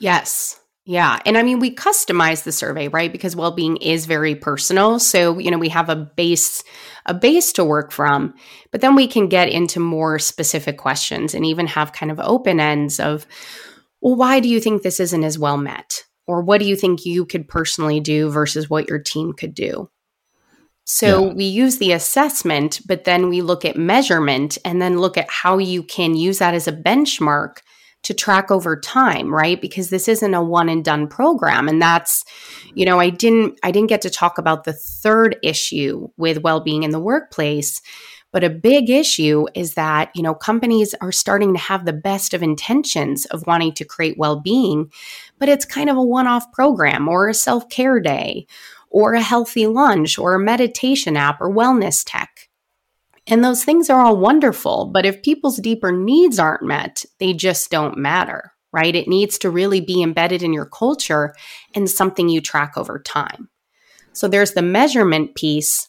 Yes. 0.00 0.60
Yeah. 0.84 1.18
And 1.26 1.36
I 1.36 1.42
mean, 1.42 1.58
we 1.58 1.74
customize 1.74 2.44
the 2.44 2.52
survey, 2.52 2.86
right? 2.86 3.10
Because 3.10 3.34
well-being 3.34 3.76
is 3.78 4.06
very 4.06 4.36
personal. 4.36 5.00
So, 5.00 5.40
you 5.40 5.50
know, 5.50 5.58
we 5.58 5.68
have 5.70 5.88
a 5.88 5.96
base, 5.96 6.62
a 7.06 7.14
base 7.14 7.52
to 7.54 7.64
work 7.64 7.90
from, 7.90 8.34
but 8.70 8.80
then 8.80 8.94
we 8.94 9.08
can 9.08 9.26
get 9.28 9.48
into 9.48 9.80
more 9.80 10.20
specific 10.20 10.78
questions 10.78 11.34
and 11.34 11.44
even 11.44 11.66
have 11.66 11.92
kind 11.92 12.12
of 12.12 12.20
open 12.20 12.60
ends 12.60 13.00
of, 13.00 13.26
well, 14.00 14.14
why 14.14 14.38
do 14.38 14.48
you 14.48 14.60
think 14.60 14.82
this 14.82 15.00
isn't 15.00 15.24
as 15.24 15.36
well 15.36 15.56
met? 15.56 16.04
Or 16.26 16.42
what 16.42 16.60
do 16.60 16.66
you 16.66 16.76
think 16.76 17.04
you 17.04 17.24
could 17.24 17.48
personally 17.48 18.00
do 18.00 18.30
versus 18.30 18.68
what 18.68 18.88
your 18.88 18.98
team 18.98 19.32
could 19.32 19.54
do? 19.54 19.90
So 20.84 21.26
yeah. 21.26 21.32
we 21.34 21.44
use 21.44 21.78
the 21.78 21.92
assessment 21.92 22.80
but 22.86 23.04
then 23.04 23.28
we 23.28 23.42
look 23.42 23.64
at 23.64 23.76
measurement 23.76 24.56
and 24.64 24.80
then 24.80 24.98
look 24.98 25.18
at 25.18 25.28
how 25.28 25.58
you 25.58 25.82
can 25.82 26.14
use 26.14 26.38
that 26.38 26.54
as 26.54 26.68
a 26.68 26.72
benchmark 26.72 27.58
to 28.04 28.14
track 28.14 28.52
over 28.52 28.78
time 28.78 29.34
right? 29.34 29.60
Because 29.60 29.90
this 29.90 30.06
isn't 30.06 30.34
a 30.34 30.42
one 30.42 30.68
and 30.68 30.84
done 30.84 31.08
program. 31.08 31.68
And 31.68 31.82
that's 31.82 32.24
you 32.76 32.84
know 32.84 33.00
i 33.00 33.10
didn't 33.10 33.58
i 33.64 33.72
didn't 33.72 33.88
get 33.88 34.02
to 34.02 34.10
talk 34.10 34.38
about 34.38 34.62
the 34.62 34.72
third 34.72 35.36
issue 35.42 36.08
with 36.16 36.42
well-being 36.42 36.84
in 36.84 36.90
the 36.90 37.00
workplace 37.00 37.80
but 38.36 38.44
a 38.44 38.50
big 38.50 38.90
issue 38.90 39.46
is 39.54 39.72
that, 39.76 40.10
you 40.14 40.22
know, 40.22 40.34
companies 40.34 40.94
are 41.00 41.10
starting 41.10 41.54
to 41.54 41.58
have 41.58 41.86
the 41.86 41.92
best 41.94 42.34
of 42.34 42.42
intentions 42.42 43.24
of 43.24 43.46
wanting 43.46 43.72
to 43.72 43.82
create 43.82 44.18
well-being, 44.18 44.92
but 45.38 45.48
it's 45.48 45.64
kind 45.64 45.88
of 45.88 45.96
a 45.96 46.02
one-off 46.02 46.52
program 46.52 47.08
or 47.08 47.30
a 47.30 47.32
self-care 47.32 47.98
day 47.98 48.46
or 48.90 49.14
a 49.14 49.22
healthy 49.22 49.66
lunch 49.66 50.18
or 50.18 50.34
a 50.34 50.38
meditation 50.38 51.16
app 51.16 51.40
or 51.40 51.50
wellness 51.50 52.04
tech. 52.06 52.50
And 53.26 53.42
those 53.42 53.64
things 53.64 53.88
are 53.88 54.02
all 54.02 54.18
wonderful, 54.18 54.90
but 54.92 55.06
if 55.06 55.22
people's 55.22 55.56
deeper 55.56 55.90
needs 55.90 56.38
aren't 56.38 56.62
met, 56.62 57.06
they 57.18 57.32
just 57.32 57.70
don't 57.70 57.96
matter, 57.96 58.52
right? 58.70 58.94
It 58.94 59.08
needs 59.08 59.38
to 59.38 59.50
really 59.50 59.80
be 59.80 60.02
embedded 60.02 60.42
in 60.42 60.52
your 60.52 60.66
culture 60.66 61.34
and 61.74 61.88
something 61.88 62.28
you 62.28 62.42
track 62.42 62.74
over 62.76 62.98
time. 62.98 63.48
So 64.12 64.28
there's 64.28 64.52
the 64.52 64.60
measurement 64.60 65.36
piece 65.36 65.88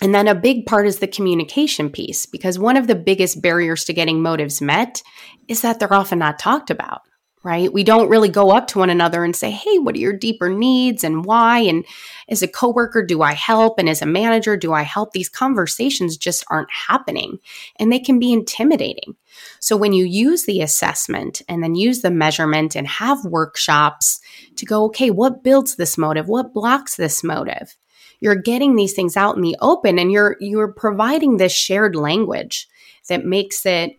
and 0.00 0.14
then 0.14 0.28
a 0.28 0.34
big 0.34 0.66
part 0.66 0.86
is 0.86 0.98
the 0.98 1.06
communication 1.06 1.90
piece, 1.90 2.26
because 2.26 2.58
one 2.58 2.76
of 2.76 2.86
the 2.86 2.94
biggest 2.94 3.40
barriers 3.40 3.84
to 3.84 3.92
getting 3.92 4.22
motives 4.22 4.60
met 4.60 5.02
is 5.48 5.62
that 5.62 5.78
they're 5.78 5.92
often 5.92 6.18
not 6.18 6.38
talked 6.38 6.70
about, 6.70 7.02
right? 7.44 7.72
We 7.72 7.84
don't 7.84 8.08
really 8.08 8.28
go 8.28 8.50
up 8.50 8.66
to 8.68 8.78
one 8.80 8.90
another 8.90 9.24
and 9.24 9.34
say, 9.34 9.50
hey, 9.50 9.78
what 9.78 9.94
are 9.94 10.00
your 10.00 10.12
deeper 10.12 10.48
needs 10.48 11.04
and 11.04 11.24
why? 11.24 11.60
And 11.60 11.84
as 12.28 12.42
a 12.42 12.48
coworker, 12.48 13.04
do 13.04 13.22
I 13.22 13.32
help? 13.34 13.78
And 13.78 13.88
as 13.88 14.02
a 14.02 14.06
manager, 14.06 14.56
do 14.56 14.72
I 14.72 14.82
help? 14.82 15.12
These 15.12 15.28
conversations 15.28 16.16
just 16.16 16.44
aren't 16.50 16.72
happening 16.88 17.38
and 17.76 17.92
they 17.92 18.00
can 18.00 18.18
be 18.18 18.32
intimidating. 18.32 19.14
So 19.60 19.76
when 19.76 19.92
you 19.92 20.04
use 20.04 20.44
the 20.44 20.60
assessment 20.60 21.42
and 21.48 21.62
then 21.62 21.74
use 21.74 22.02
the 22.02 22.10
measurement 22.10 22.74
and 22.74 22.88
have 22.88 23.24
workshops 23.24 24.20
to 24.56 24.66
go, 24.66 24.86
okay, 24.86 25.10
what 25.10 25.44
builds 25.44 25.76
this 25.76 25.96
motive? 25.96 26.26
What 26.26 26.52
blocks 26.52 26.96
this 26.96 27.22
motive? 27.22 27.76
You're 28.20 28.34
getting 28.34 28.76
these 28.76 28.92
things 28.92 29.16
out 29.16 29.36
in 29.36 29.42
the 29.42 29.56
open 29.60 29.98
and 29.98 30.10
you're 30.10 30.36
you're 30.40 30.72
providing 30.72 31.36
this 31.36 31.52
shared 31.52 31.96
language 31.96 32.68
that 33.08 33.24
makes 33.24 33.64
it 33.66 33.92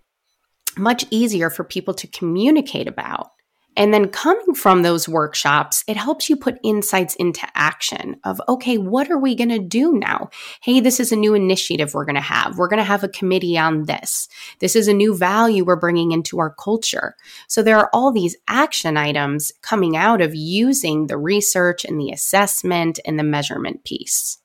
much 0.77 1.05
easier 1.09 1.49
for 1.49 1.63
people 1.63 1.93
to 1.93 2.07
communicate 2.07 2.87
about 2.87 3.31
And 3.77 3.93
then 3.93 4.09
coming 4.09 4.55
from 4.55 4.81
those 4.81 5.07
workshops, 5.07 5.83
it 5.87 5.95
helps 5.95 6.29
you 6.29 6.35
put 6.35 6.59
insights 6.63 7.13
into 7.15 7.47
action 7.53 8.19
of, 8.23 8.41
okay, 8.49 8.79
what 8.79 9.11
are 9.11 9.19
we 9.19 9.35
going 9.35 9.49
to 9.49 9.59
do 9.59 9.93
now? 9.93 10.31
Hey, 10.61 10.79
this 10.79 10.99
is 10.99 11.11
a 11.11 11.15
new 11.15 11.35
initiative 11.35 11.93
we're 11.93 12.03
going 12.03 12.15
to 12.15 12.21
have. 12.21 12.57
We're 12.57 12.69
going 12.69 12.79
to 12.79 12.83
have 12.83 13.03
a 13.03 13.07
committee 13.07 13.55
on 13.55 13.83
this. 13.83 14.27
This 14.59 14.75
is 14.75 14.87
a 14.87 14.93
new 14.93 15.15
value 15.15 15.63
we're 15.63 15.75
bringing 15.75 16.11
into 16.11 16.39
our 16.39 16.55
culture. 16.55 17.15
So 17.47 17.61
there 17.61 17.77
are 17.77 17.91
all 17.93 18.11
these 18.11 18.35
action 18.47 18.97
items 18.97 19.51
coming 19.61 19.95
out 19.95 20.21
of 20.21 20.33
using 20.33 21.05
the 21.05 21.17
research 21.17 21.85
and 21.85 21.99
the 21.99 22.11
assessment 22.11 22.99
and 23.05 23.19
the 23.19 23.23
measurement 23.23 23.83
piece. 23.83 24.39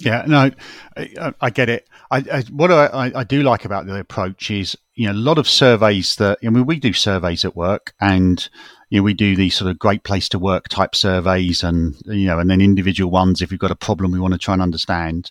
Yeah, 0.00 0.24
no, 0.26 0.50
I, 0.96 1.34
I 1.40 1.50
get 1.50 1.68
it. 1.68 1.86
I, 2.10 2.18
I 2.32 2.42
what 2.50 2.72
I, 2.72 3.12
I, 3.14 3.24
do 3.24 3.42
like 3.42 3.66
about 3.66 3.84
the 3.86 3.96
approach 3.96 4.50
is, 4.50 4.76
you 5.00 5.06
know, 5.06 5.14
a 5.14 5.26
lot 5.30 5.38
of 5.38 5.48
surveys 5.48 6.16
that 6.16 6.38
I 6.44 6.50
mean, 6.50 6.66
we 6.66 6.78
do 6.78 6.92
surveys 6.92 7.46
at 7.46 7.56
work, 7.56 7.94
and 8.02 8.46
you 8.90 8.98
know, 8.98 9.02
we 9.02 9.14
do 9.14 9.34
these 9.34 9.56
sort 9.56 9.70
of 9.70 9.78
great 9.78 10.04
place 10.04 10.28
to 10.28 10.38
work 10.38 10.68
type 10.68 10.94
surveys, 10.94 11.64
and 11.64 11.96
you 12.04 12.26
know, 12.26 12.38
and 12.38 12.50
then 12.50 12.60
individual 12.60 13.10
ones 13.10 13.40
if 13.40 13.50
we've 13.50 13.58
got 13.58 13.70
a 13.70 13.76
problem 13.76 14.12
we 14.12 14.20
want 14.20 14.34
to 14.34 14.38
try 14.38 14.52
and 14.52 14.62
understand. 14.62 15.30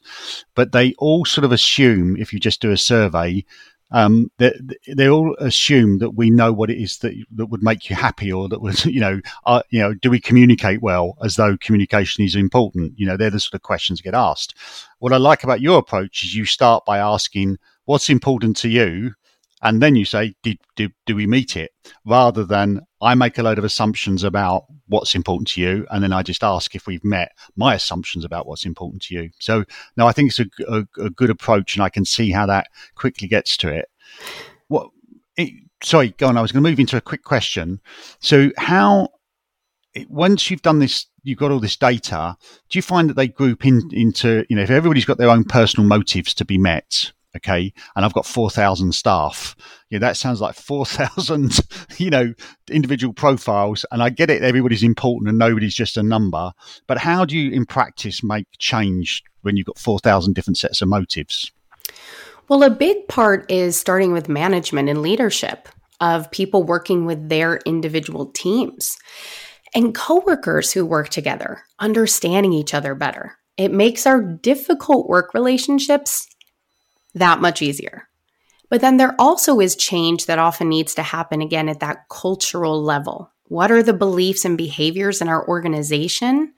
But 0.55 0.71
they 0.71 0.95
all 0.97 1.23
sort 1.23 1.45
of 1.45 1.51
assume 1.51 2.17
if 2.17 2.33
you 2.33 2.39
just 2.39 2.61
do 2.61 2.71
a 2.71 2.77
survey 2.77 3.45
um, 3.91 4.31
they, 4.37 4.53
they 4.87 5.09
all 5.09 5.35
assume 5.39 5.97
that 5.99 6.11
we 6.11 6.29
know 6.29 6.53
what 6.53 6.69
it 6.69 6.81
is 6.81 6.99
that 6.99 7.13
that 7.31 7.47
would 7.47 7.63
make 7.63 7.89
you 7.89 7.95
happy, 7.95 8.31
or 8.31 8.49
that 8.49 8.61
would 8.61 8.83
you 8.85 8.99
know, 8.99 9.21
you 9.69 9.79
know, 9.79 9.93
do 9.93 10.09
we 10.09 10.19
communicate 10.19 10.81
well? 10.81 11.15
As 11.23 11.35
though 11.35 11.57
communication 11.57 12.23
is 12.23 12.35
important. 12.35 12.93
You 12.97 13.05
know, 13.05 13.17
they're 13.17 13.29
the 13.29 13.39
sort 13.39 13.55
of 13.55 13.61
questions 13.61 13.99
that 13.99 14.03
get 14.03 14.15
asked. 14.15 14.55
What 14.97 15.13
I 15.13 15.17
like 15.17 15.43
about 15.43 15.61
your 15.61 15.77
approach 15.77 16.23
is 16.23 16.35
you 16.35 16.45
start 16.45 16.85
by 16.85 16.97
asking 16.97 17.57
what's 17.85 18.09
important 18.09 18.55
to 18.57 18.69
you, 18.69 19.13
and 19.61 19.81
then 19.81 19.95
you 19.95 20.05
say, 20.05 20.35
did, 20.43 20.57
do 20.75 21.15
we 21.15 21.27
meet 21.27 21.57
it? 21.57 21.71
Rather 22.05 22.45
than 22.45 22.81
I 23.01 23.15
make 23.15 23.37
a 23.37 23.43
load 23.43 23.57
of 23.57 23.63
assumptions 23.63 24.23
about 24.23 24.65
what's 24.87 25.15
important 25.15 25.47
to 25.49 25.61
you, 25.61 25.85
and 25.91 26.03
then 26.03 26.13
I 26.13 26.23
just 26.23 26.43
ask 26.43 26.75
if 26.75 26.87
we've 26.87 27.03
met 27.03 27.31
my 27.55 27.75
assumptions 27.75 28.23
about 28.23 28.47
what's 28.47 28.65
important 28.65 29.01
to 29.03 29.15
you. 29.15 29.29
So, 29.39 29.65
no, 29.97 30.07
I 30.07 30.11
think 30.11 30.29
it's 30.29 30.39
a, 30.39 30.45
a, 30.67 31.05
a 31.05 31.09
good 31.09 31.29
approach, 31.29 31.75
and 31.75 31.83
I 31.83 31.89
can 31.89 32.05
see 32.05 32.31
how 32.31 32.45
that 32.45 32.67
quickly 32.95 33.27
gets 33.27 33.57
to 33.57 33.69
it. 33.69 33.89
What? 34.67 34.89
It, 35.37 35.53
sorry, 35.83 36.09
go 36.17 36.27
on. 36.27 36.37
I 36.37 36.41
was 36.41 36.51
going 36.51 36.63
to 36.63 36.69
move 36.69 36.79
into 36.79 36.97
a 36.97 37.01
quick 37.01 37.23
question. 37.23 37.81
So, 38.19 38.51
how 38.57 39.09
once 40.07 40.49
you've 40.49 40.61
done 40.61 40.79
this, 40.79 41.05
you've 41.23 41.39
got 41.39 41.51
all 41.51 41.59
this 41.59 41.75
data. 41.77 42.37
Do 42.69 42.77
you 42.77 42.83
find 42.83 43.09
that 43.09 43.15
they 43.15 43.27
group 43.27 43.65
in 43.65 43.89
into 43.91 44.45
you 44.49 44.55
know 44.55 44.63
if 44.63 44.69
everybody's 44.69 45.05
got 45.05 45.17
their 45.17 45.29
own 45.29 45.43
personal 45.43 45.87
motives 45.87 46.33
to 46.35 46.45
be 46.45 46.57
met? 46.57 47.11
Okay? 47.35 47.73
And 47.95 48.05
i've 48.05 48.13
got 48.13 48.25
4000 48.25 48.93
staff. 48.93 49.55
Yeah 49.89 49.99
that 49.99 50.17
sounds 50.17 50.41
like 50.41 50.55
4000 50.55 51.59
you 51.97 52.09
know 52.09 52.33
individual 52.69 53.13
profiles 53.13 53.85
and 53.91 54.03
i 54.03 54.09
get 54.09 54.29
it 54.29 54.43
everybody's 54.43 54.83
important 54.83 55.29
and 55.29 55.37
nobody's 55.37 55.73
just 55.73 55.97
a 55.97 56.03
number 56.03 56.51
but 56.87 56.99
how 56.99 57.25
do 57.25 57.37
you 57.37 57.51
in 57.51 57.65
practice 57.65 58.23
make 58.23 58.45
change 58.59 59.23
when 59.41 59.57
you've 59.57 59.65
got 59.65 59.79
4000 59.79 60.33
different 60.33 60.57
sets 60.57 60.81
of 60.81 60.89
motives? 60.89 61.51
Well 62.47 62.63
a 62.63 62.69
big 62.69 63.07
part 63.07 63.49
is 63.49 63.77
starting 63.77 64.11
with 64.11 64.27
management 64.29 64.89
and 64.89 65.01
leadership 65.01 65.69
of 66.01 66.31
people 66.31 66.63
working 66.63 67.05
with 67.05 67.29
their 67.29 67.57
individual 67.65 68.27
teams 68.27 68.97
and 69.75 69.93
coworkers 69.93 70.71
who 70.71 70.85
work 70.85 71.09
together 71.09 71.63
understanding 71.79 72.53
each 72.53 72.73
other 72.73 72.95
better. 72.95 73.37
It 73.57 73.71
makes 73.71 74.07
our 74.07 74.21
difficult 74.21 75.07
work 75.09 75.33
relationships 75.33 76.27
that 77.19 77.39
much 77.41 77.61
easier. 77.61 78.07
But 78.69 78.81
then 78.81 78.97
there 78.97 79.15
also 79.17 79.59
is 79.59 79.75
change 79.75 80.25
that 80.25 80.39
often 80.39 80.69
needs 80.69 80.93
to 80.95 81.03
happen 81.03 81.41
again 81.41 81.69
at 81.69 81.79
that 81.79 82.07
cultural 82.09 82.81
level. 82.83 83.31
What 83.45 83.71
are 83.71 83.81
the 83.81 83.93
beliefs 83.93 84.45
and 84.45 84.57
behaviors 84.57 85.21
in 85.21 85.27
our 85.27 85.47
organization 85.47 86.53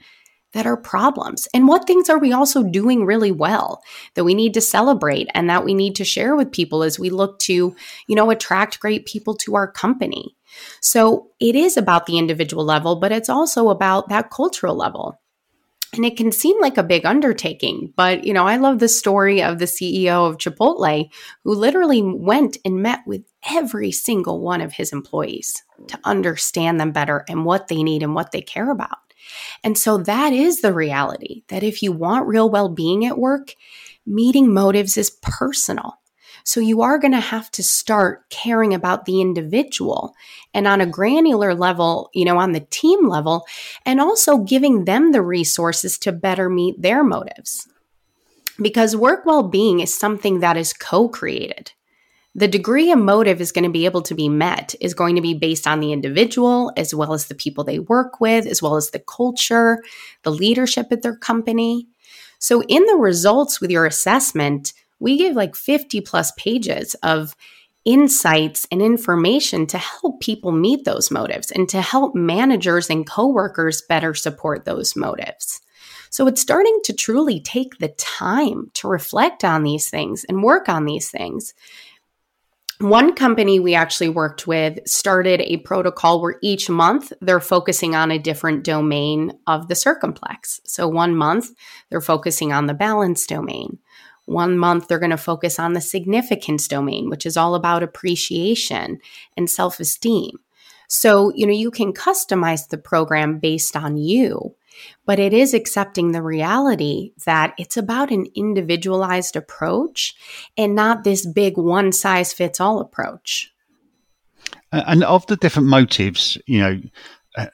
that 0.54 0.66
are 0.66 0.76
problems? 0.76 1.48
And 1.54 1.70
what 1.70 1.88
things 1.88 2.10
are 2.10 2.20
we 2.20 2.34
also 2.34 2.64
doing 2.64 3.06
really 3.06 3.32
well 3.32 3.82
that 4.16 4.26
we 4.26 4.34
need 4.34 4.54
to 4.56 4.62
celebrate 4.62 5.30
and 5.34 5.50
that 5.50 5.64
we 5.64 5.74
need 5.74 5.96
to 5.96 6.04
share 6.04 6.36
with 6.36 6.52
people 6.52 6.84
as 6.84 7.00
we 7.00 7.10
look 7.10 7.40
to, 7.40 7.76
you 8.08 8.16
know, 8.16 8.30
attract 8.30 8.82
great 8.82 9.06
people 9.06 9.36
to 9.38 9.56
our 9.56 9.72
company? 9.72 10.36
So 10.82 11.30
it 11.40 11.56
is 11.56 11.78
about 11.78 12.06
the 12.08 12.18
individual 12.18 12.66
level, 12.66 12.98
but 12.98 13.14
it's 13.14 13.30
also 13.30 13.70
about 13.70 14.10
that 14.10 14.30
cultural 14.30 14.76
level. 14.76 15.18
And 15.94 16.06
it 16.06 16.16
can 16.16 16.32
seem 16.32 16.60
like 16.62 16.78
a 16.78 16.84
big 16.84 17.06
undertaking, 17.06 17.92
but 17.98 18.24
you 18.24 18.34
know, 18.34 18.48
I 18.48 18.56
love 18.56 18.80
the 18.80 18.88
story 18.88 19.44
of 19.44 19.60
the 19.60 19.66
CEO 19.66 20.30
of 20.30 20.38
Chipotle 20.38 21.10
who 21.44 21.54
literally 21.54 22.02
went 22.02 22.58
and 22.64 22.82
met 22.82 23.02
with 23.06 23.24
every 23.50 23.92
single 23.92 24.40
one 24.40 24.62
of 24.62 24.72
his 24.72 24.94
employees 24.94 25.64
to 25.88 26.00
understand 26.06 26.80
them 26.80 26.94
better 26.94 27.26
and 27.28 27.44
what 27.44 27.68
they 27.68 27.84
need 27.84 28.04
and 28.04 28.16
what 28.16 28.32
they 28.32 28.42
care 28.42 28.72
about. 28.72 29.00
And 29.64 29.78
so 29.78 29.98
that 29.98 30.32
is 30.34 30.62
the 30.62 30.74
reality 30.74 31.44
that 31.50 31.64
if 31.64 31.84
you 31.84 31.92
want 31.92 32.28
real 32.28 32.50
well-being 32.50 33.06
at 33.06 33.18
work, 33.18 33.54
meeting 34.06 34.54
motives 34.54 34.98
is 34.98 35.10
personal. 35.22 36.01
So 36.44 36.60
you 36.60 36.82
are 36.82 36.98
going 36.98 37.14
to 37.14 37.20
have 37.20 37.52
to 37.52 37.64
start 37.64 38.30
caring 38.30 38.74
about 38.74 39.06
the 39.06 39.22
individual 39.22 40.16
and 40.54 40.68
on 40.68 40.82
a 40.82 40.86
granular 40.86 41.54
level, 41.54 42.10
you 42.14 42.26
know, 42.26 42.38
on 42.38 42.52
the 42.52 42.68
team 42.72 43.08
level, 43.08 43.46
and 43.86 44.02
also 44.02 44.40
giving 44.40 44.86
them 44.86 45.12
the 45.12 45.22
resources 45.22 45.98
to 46.00 46.12
better 46.12 46.50
meet 46.50 46.82
their 46.82 47.04
motives. 47.04 47.68
Because 48.62 48.96
work 48.96 49.26
well 49.26 49.44
being 49.44 49.80
is 49.80 49.98
something 49.98 50.40
that 50.40 50.58
is 50.58 50.74
co 50.74 51.10
created. 51.10 51.72
The 52.34 52.48
degree 52.48 52.90
a 52.92 52.96
motive 52.96 53.42
is 53.42 53.52
going 53.52 53.66
to 53.66 53.70
be 53.70 53.86
able 53.86 54.02
to 54.04 54.16
be 54.16 54.30
met 54.30 54.74
is 54.80 54.94
going 54.94 55.18
to 55.18 55.22
be 55.22 55.34
based 55.34 55.68
on 55.68 55.82
the 55.82 55.92
individual 55.92 56.72
as 56.78 56.96
well 56.96 57.14
as 57.14 57.26
the 57.26 57.36
people 57.36 57.66
they 57.66 57.80
work 57.80 58.22
with, 58.22 58.46
as 58.46 58.62
well 58.62 58.78
as 58.78 58.92
the 58.92 59.00
culture, 59.00 59.84
the 60.24 60.32
leadership 60.32 60.88
at 60.92 61.02
their 61.02 61.16
company. 61.16 61.88
So, 62.40 62.64
in 62.64 62.86
the 62.86 62.96
results 62.96 63.60
with 63.60 63.70
your 63.70 63.86
assessment, 63.86 64.74
we 65.02 65.18
give 65.18 65.36
like 65.36 65.56
50 65.56 66.00
plus 66.02 66.32
pages 66.38 66.94
of 67.04 67.36
insights 67.84 68.68
and 68.72 68.82
information 68.82 69.66
to 69.66 69.78
help 69.78 70.22
people 70.22 70.52
meet 70.52 70.86
those 70.86 71.10
motives 71.10 71.50
and 71.52 71.68
to 71.70 71.82
help 71.82 72.16
managers 72.16 72.90
and 72.90 73.08
coworkers 73.08 73.82
better 73.82 74.14
support 74.14 74.64
those 74.64 74.96
motives. 74.96 75.60
So 76.12 76.28
it's 76.28 76.42
starting 76.42 76.80
to 76.84 76.94
truly 76.94 77.40
take 77.40 77.80
the 77.80 77.88
time 77.88 78.70
to 78.76 78.88
reflect 78.88 79.44
on 79.44 79.64
these 79.64 79.90
things 79.90 80.24
and 80.26 80.44
work 80.44 80.70
on 80.70 80.86
these 80.86 81.10
things. 81.10 81.54
One 82.80 83.14
company 83.14 83.60
we 83.60 83.74
actually 83.74 84.10
worked 84.10 84.46
with 84.46 84.80
started 84.88 85.42
a 85.42 85.58
protocol 85.58 86.22
where 86.22 86.38
each 86.42 86.70
month 86.70 87.14
they're 87.22 87.40
focusing 87.40 87.96
on 87.96 88.12
a 88.12 88.20
different 88.20 88.64
domain 88.64 89.34
of 89.48 89.68
the 89.68 89.76
circumplex. 89.76 90.60
So 90.66 90.88
one 90.88 91.16
month 91.16 91.52
they're 91.90 92.02
focusing 92.02 92.52
on 92.52 92.66
the 92.66 92.74
balance 92.74 93.26
domain. 93.26 93.80
One 94.32 94.58
month, 94.58 94.88
they're 94.88 95.00
going 95.00 95.12
to 95.12 95.18
focus 95.18 95.60
on 95.60 95.74
the 95.74 95.82
significance 95.82 96.68
domain, 96.68 97.10
which 97.10 97.26
is 97.26 97.38
all 97.38 97.54
about 97.54 97.84
appreciation 97.84 99.00
and 99.36 99.50
self 99.50 99.80
esteem. 99.80 100.40
So, 100.88 101.32
you 101.36 101.46
know, 101.46 101.54
you 101.54 101.72
can 101.72 101.94
customize 101.94 102.68
the 102.68 102.78
program 102.78 103.40
based 103.40 103.76
on 103.76 103.98
you, 103.98 104.56
but 105.06 105.20
it 105.20 105.34
is 105.34 105.54
accepting 105.54 106.12
the 106.12 106.22
reality 106.22 107.12
that 107.26 107.54
it's 107.58 107.78
about 107.78 108.12
an 108.12 108.28
individualized 108.36 109.36
approach 109.36 110.16
and 110.58 110.76
not 110.76 111.04
this 111.04 111.26
big 111.26 111.58
one 111.58 111.92
size 111.92 112.34
fits 112.34 112.60
all 112.60 112.80
approach. 112.80 113.54
And 114.72 115.04
of 115.04 115.26
the 115.28 115.38
different 115.38 115.68
motives, 115.68 116.38
you 116.46 116.60
know, 116.60 116.82
uh, 117.38 117.48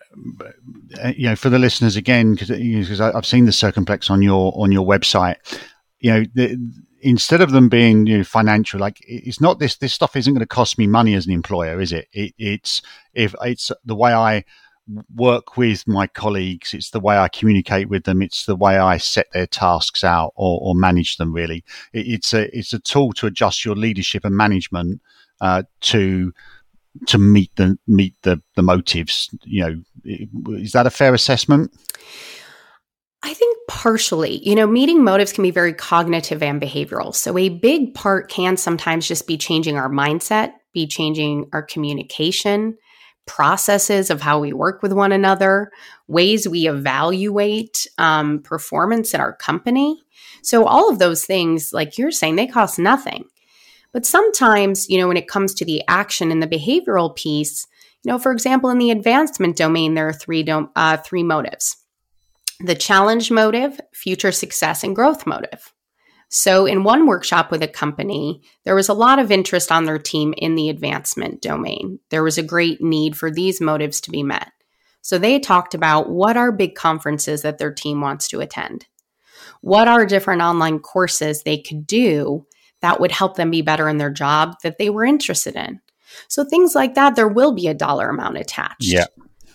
you 1.16 1.30
know, 1.30 1.36
for 1.36 1.50
the 1.50 1.60
listeners 1.60 1.96
again, 1.96 2.34
because 2.34 3.00
I've 3.00 3.26
seen 3.26 3.46
the 3.46 3.52
circumplex 3.52 4.10
on 4.10 4.22
your 4.22 4.52
on 4.56 4.72
your 4.72 4.86
website, 4.86 5.36
you 6.00 6.12
know, 6.12 6.24
the, 6.34 6.58
instead 7.02 7.42
of 7.42 7.52
them 7.52 7.70
being 7.70 8.06
you 8.06 8.20
know, 8.20 8.24
financial, 8.24 8.80
like 8.80 8.98
it's 9.08 9.42
not 9.42 9.60
this. 9.60 9.76
This 9.78 9.94
stuff 9.94 10.16
isn't 10.16 10.34
going 10.34 10.40
to 10.40 10.46
cost 10.46 10.78
me 10.78 10.88
money 10.88 11.14
as 11.14 11.26
an 11.26 11.34
employer, 11.34 11.80
is 11.80 11.92
it? 11.92 12.08
it? 12.12 12.34
It's 12.38 12.82
if 13.14 13.36
it's 13.42 13.72
the 13.86 13.96
way 13.96 14.14
I 14.14 14.44
work 15.16 15.58
with 15.58 15.88
my 15.88 16.08
colleagues. 16.08 16.74
It's 16.74 16.92
the 16.92 17.00
way 17.00 17.18
I 17.18 17.28
communicate 17.28 17.90
with 17.90 18.06
them. 18.06 18.22
It's 18.22 18.46
the 18.46 18.56
way 18.56 18.78
I 18.78 18.98
set 18.98 19.28
their 19.34 19.48
tasks 19.48 20.04
out 20.04 20.34
or, 20.36 20.60
or 20.62 20.76
manage 20.76 21.18
them. 21.18 21.34
Really, 21.34 21.64
it, 21.94 22.08
it's 22.08 22.34
a 22.34 22.56
it's 22.58 22.74
a 22.74 22.80
tool 22.80 23.14
to 23.14 23.28
adjust 23.28 23.66
your 23.66 23.76
leadership 23.76 24.26
and 24.26 24.36
management 24.36 25.02
uh, 25.42 25.64
to 25.82 26.34
to 27.08 27.18
meet 27.18 27.56
the 27.56 27.78
meet 27.88 28.16
the 28.24 28.42
the 28.56 28.64
motives. 28.64 29.30
You 29.44 29.62
know, 29.64 29.82
is 30.58 30.72
that 30.72 30.88
a 30.88 30.92
fair 30.92 31.14
assessment? 31.14 31.72
I 33.24 33.34
think 33.34 33.58
partially, 33.68 34.38
you 34.48 34.56
know, 34.56 34.68
meeting 34.68 35.04
motives 35.04 35.34
can 35.34 35.44
be 35.44 35.52
very 35.52 35.74
cognitive 35.74 36.44
and 36.44 36.62
behavioral. 36.62 37.14
So 37.14 37.38
a 37.38 37.50
big 37.50 37.94
part 37.94 38.30
can 38.30 38.58
sometimes 38.58 39.08
just 39.08 39.28
be 39.28 39.38
changing 39.38 39.76
our 39.76 39.90
mindset, 39.90 40.54
be 40.72 40.88
changing 40.88 41.50
our 41.52 41.64
communication, 41.64 42.78
processes 43.26 44.10
of 44.10 44.22
how 44.22 44.40
we 44.40 44.54
work 44.54 44.82
with 44.82 44.94
one 44.94 45.12
another, 45.12 45.72
ways 46.08 46.48
we 46.48 46.70
evaluate 46.70 47.88
um, 47.98 48.42
performance 48.44 49.14
at 49.14 49.20
our 49.20 49.36
company. 49.36 50.02
So 50.44 50.66
all 50.66 50.90
of 50.90 51.00
those 51.00 51.26
things, 51.26 51.74
like 51.74 51.98
you're 51.98 52.12
saying, 52.12 52.36
they 52.36 52.48
cost 52.48 52.80
nothing. 52.80 53.26
But 53.92 54.06
sometimes, 54.06 54.90
you 54.90 54.98
know, 55.00 55.08
when 55.08 55.18
it 55.18 55.28
comes 55.28 55.54
to 55.56 55.66
the 55.66 55.82
action 55.88 56.32
and 56.32 56.42
the 56.42 56.48
behavioral 56.48 57.16
piece, 57.16 57.68
You 58.04 58.14
know, 58.14 58.20
for 58.20 58.32
example, 58.32 58.70
in 58.70 58.78
the 58.78 58.92
advancement 58.92 59.58
domain, 59.58 59.94
there 59.94 60.08
are 60.08 60.14
three 60.14 60.44
do- 60.44 60.70
uh, 60.76 60.98
three 60.98 61.24
motives: 61.24 61.77
the 62.60 62.76
challenge 62.76 63.32
motive, 63.32 63.80
future 63.94 64.32
success, 64.32 64.84
and 64.84 64.96
growth 64.96 65.26
motive. 65.26 65.74
So, 66.30 66.66
in 66.66 66.84
one 66.84 67.06
workshop 67.06 67.52
with 67.52 67.64
a 67.64 67.68
company, 67.68 68.42
there 68.66 68.76
was 68.76 68.90
a 68.90 68.94
lot 68.94 69.20
of 69.20 69.32
interest 69.32 69.72
on 69.72 69.86
their 69.86 70.00
team 70.00 70.34
in 70.38 70.56
the 70.56 70.70
advancement 70.70 71.42
domain. 71.42 72.00
There 72.10 72.24
was 72.24 72.38
a 72.38 72.44
great 72.44 72.82
need 72.82 73.16
for 73.16 73.32
these 73.32 73.62
motives 73.62 74.02
to 74.02 74.12
be 74.12 74.24
met. 74.24 74.52
So, 75.02 75.18
they 75.18 75.40
talked 75.40 75.74
about 75.74 76.10
what 76.10 76.36
are 76.36 76.52
big 76.52 76.76
conferences 76.76 77.44
that 77.44 77.60
their 77.60 77.74
team 77.74 78.02
wants 78.02 78.28
to 78.30 78.42
attend? 78.42 78.88
What 79.62 79.88
are 79.88 80.06
different 80.06 80.42
online 80.42 80.80
courses 80.80 81.44
they 81.44 81.60
could 81.60 81.88
do 81.88 82.46
that 82.82 83.00
would 83.00 83.12
help 83.12 83.38
them 83.38 83.50
be 83.50 83.62
better 83.62 83.88
in 83.88 83.98
their 83.98 84.12
job 84.12 84.56
that 84.64 84.78
they 84.78 84.90
were 84.90 85.06
interested 85.06 85.56
in? 85.56 85.80
So, 86.28 86.44
things 86.44 86.76
like 86.76 86.96
that, 86.96 87.16
there 87.16 87.28
will 87.28 87.54
be 87.54 87.68
a 87.68 87.74
dollar 87.74 88.10
amount 88.10 88.38
attached. 88.38 88.84
Yeah. 88.84 89.06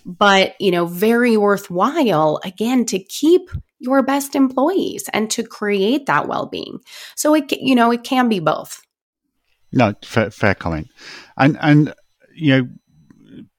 But, 0.05 0.55
you 0.59 0.71
know, 0.71 0.85
very 0.85 1.37
worthwhile, 1.37 2.39
again, 2.43 2.85
to 2.85 2.99
keep 2.99 3.49
your 3.83 4.01
best 4.01 4.33
employees 4.33 5.09
and 5.13 5.29
to 5.29 5.43
create 5.43 6.05
that 6.05 6.27
well-being. 6.27 6.79
So 7.15 7.35
it 7.35 7.51
you 7.51 7.75
know 7.75 7.91
it 7.91 8.03
can 8.03 8.29
be 8.29 8.39
both. 8.39 8.81
No, 9.71 9.93
fair, 10.03 10.31
fair 10.31 10.55
comment. 10.55 10.87
And 11.37 11.57
and 11.61 11.93
you 12.33 12.57
know 12.57 12.69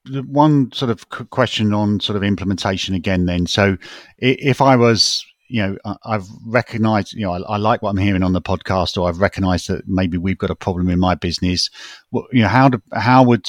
the 0.05 0.23
one 0.23 0.71
sort 0.71 0.91
of 0.91 1.09
question 1.09 1.73
on 1.73 1.99
sort 1.99 2.15
of 2.15 2.23
implementation 2.23 2.95
again 2.95 3.25
then. 3.25 3.45
So 3.45 3.77
if 4.17 4.61
I 4.61 4.75
was 4.75 5.25
you 5.47 5.61
know, 5.61 5.77
I've 6.03 6.27
recognized, 6.47 7.13
you 7.13 7.21
know, 7.21 7.33
I, 7.33 7.41
I, 7.41 7.57
like 7.57 7.83
what 7.83 7.91
I'm 7.91 7.97
hearing 7.97 8.23
on 8.23 8.33
the 8.33 8.41
podcast, 8.41 8.99
or 8.99 9.07
I've 9.07 9.19
recognized 9.19 9.69
that 9.69 9.87
maybe 9.87 10.17
we've 10.17 10.39
got 10.39 10.49
a 10.49 10.55
problem 10.55 10.89
in 10.89 10.99
my 10.99 11.13
business. 11.13 11.69
Well, 12.11 12.25
you 12.31 12.41
know, 12.41 12.47
how 12.47 12.69
do, 12.69 12.81
how 12.93 13.21
would 13.21 13.45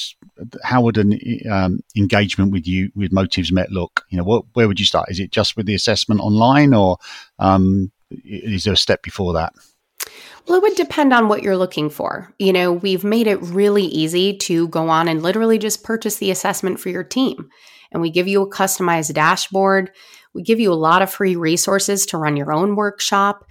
how 0.63 0.83
would 0.83 0.99
an 0.99 1.19
um, 1.51 1.81
engagement 1.97 2.53
with 2.53 2.67
you 2.67 2.91
with 2.95 3.13
Motives 3.13 3.53
Met 3.53 3.71
look? 3.71 4.05
You 4.11 4.19
know, 4.19 4.25
what, 4.25 4.45
where 4.53 4.69
would 4.69 4.81
you 4.81 4.87
start? 4.87 5.11
Is 5.11 5.21
it 5.21 5.33
just 5.33 5.57
with 5.57 5.67
the 5.67 5.75
assessment 5.75 6.21
online, 6.21 6.75
or 6.75 6.99
um, 7.39 7.91
is 8.25 8.65
there 8.65 8.75
a 8.75 8.77
step 8.77 9.03
before 9.03 9.33
that? 9.35 9.53
Well, 10.47 10.59
it 10.59 10.63
would 10.63 10.77
depend 10.77 11.13
on 11.13 11.29
what 11.29 11.43
you're 11.43 11.57
looking 11.57 11.91
for. 11.91 12.33
You 12.39 12.53
know, 12.53 12.73
we've 12.73 13.03
made 13.03 13.27
it 13.27 13.43
really 13.43 13.85
easy 13.85 14.37
to 14.39 14.69
go 14.69 14.89
on 14.89 15.09
and 15.09 15.23
literally 15.23 15.59
just 15.59 15.83
purchase 15.83 16.17
the 16.17 16.31
assessment 16.31 16.79
for 16.79 16.89
your 16.89 17.03
team. 17.03 17.49
And 17.91 18.01
we 18.01 18.11
give 18.11 18.29
you 18.29 18.43
a 18.43 18.51
customized 18.51 19.15
dashboard. 19.15 19.91
We 20.35 20.43
give 20.43 20.61
you 20.61 20.73
a 20.73 20.75
lot 20.75 21.03
of 21.03 21.11
free 21.11 21.35
resources 21.35 22.07
to 22.07 22.19
run 22.19 22.37
your 22.37 22.53
own 22.53 22.77
workshop. 22.77 23.45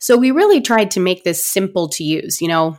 So 0.00 0.18
we 0.18 0.32
really 0.32 0.60
tried 0.60 0.90
to 0.92 1.00
make 1.00 1.24
this 1.24 1.44
simple 1.46 1.88
to 1.90 2.04
use. 2.04 2.42
You 2.42 2.48
know, 2.48 2.76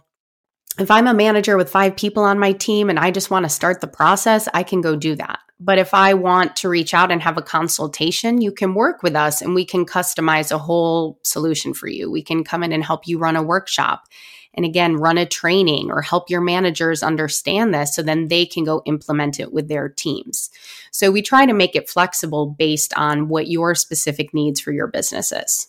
if 0.78 0.92
I'm 0.92 1.08
a 1.08 1.14
manager 1.14 1.58
with 1.58 1.70
five 1.70 1.96
people 1.96 2.24
on 2.24 2.40
my 2.40 2.52
team 2.52 2.90
and 2.90 3.00
I 3.00 3.12
just 3.12 3.32
want 3.32 3.46
to 3.46 3.50
start 3.50 3.82
the 3.82 3.88
process, 3.88 4.48
I 4.54 4.64
can 4.64 4.82
go 4.82 4.96
do 4.96 5.16
that. 5.16 5.40
But 5.60 5.78
if 5.78 5.94
I 5.94 6.14
want 6.14 6.58
to 6.58 6.70
reach 6.70 6.94
out 6.94 7.12
and 7.12 7.22
have 7.22 7.38
a 7.38 7.42
consultation, 7.42 8.42
you 8.42 8.52
can 8.52 8.74
work 8.74 9.02
with 9.02 9.16
us 9.16 9.42
and 9.42 9.56
we 9.56 9.64
can 9.64 9.86
customize 9.86 10.52
a 10.52 10.58
whole 10.58 11.18
solution 11.24 11.74
for 11.74 11.88
you. 11.88 12.12
We 12.12 12.22
can 12.22 12.44
come 12.44 12.62
in 12.62 12.74
and 12.74 12.84
help 12.84 13.08
you 13.08 13.18
run 13.18 13.38
a 13.38 13.44
workshop 13.44 14.08
and 14.54 14.66
again, 14.66 14.98
run 14.98 15.18
a 15.18 15.26
training 15.26 15.92
or 15.92 16.02
help 16.02 16.30
your 16.30 16.42
managers 16.42 17.04
understand 17.04 17.74
this 17.74 17.96
so 17.96 18.02
then 18.02 18.28
they 18.28 18.46
can 18.46 18.64
go 18.64 18.82
implement 18.86 19.40
it 19.40 19.54
with 19.54 19.70
their 19.70 19.88
teams. 19.88 20.50
So 20.92 21.12
we 21.12 21.22
try 21.22 21.46
to 21.46 21.54
make 21.54 21.76
it 21.76 21.90
flexible 21.90 22.48
based 22.48 22.94
on 22.96 23.30
what 23.30 23.48
your 23.48 23.76
specific 23.76 24.34
needs 24.34 24.60
for 24.60 24.72
your 24.72 24.88
business 24.88 25.32
is. 25.32 25.68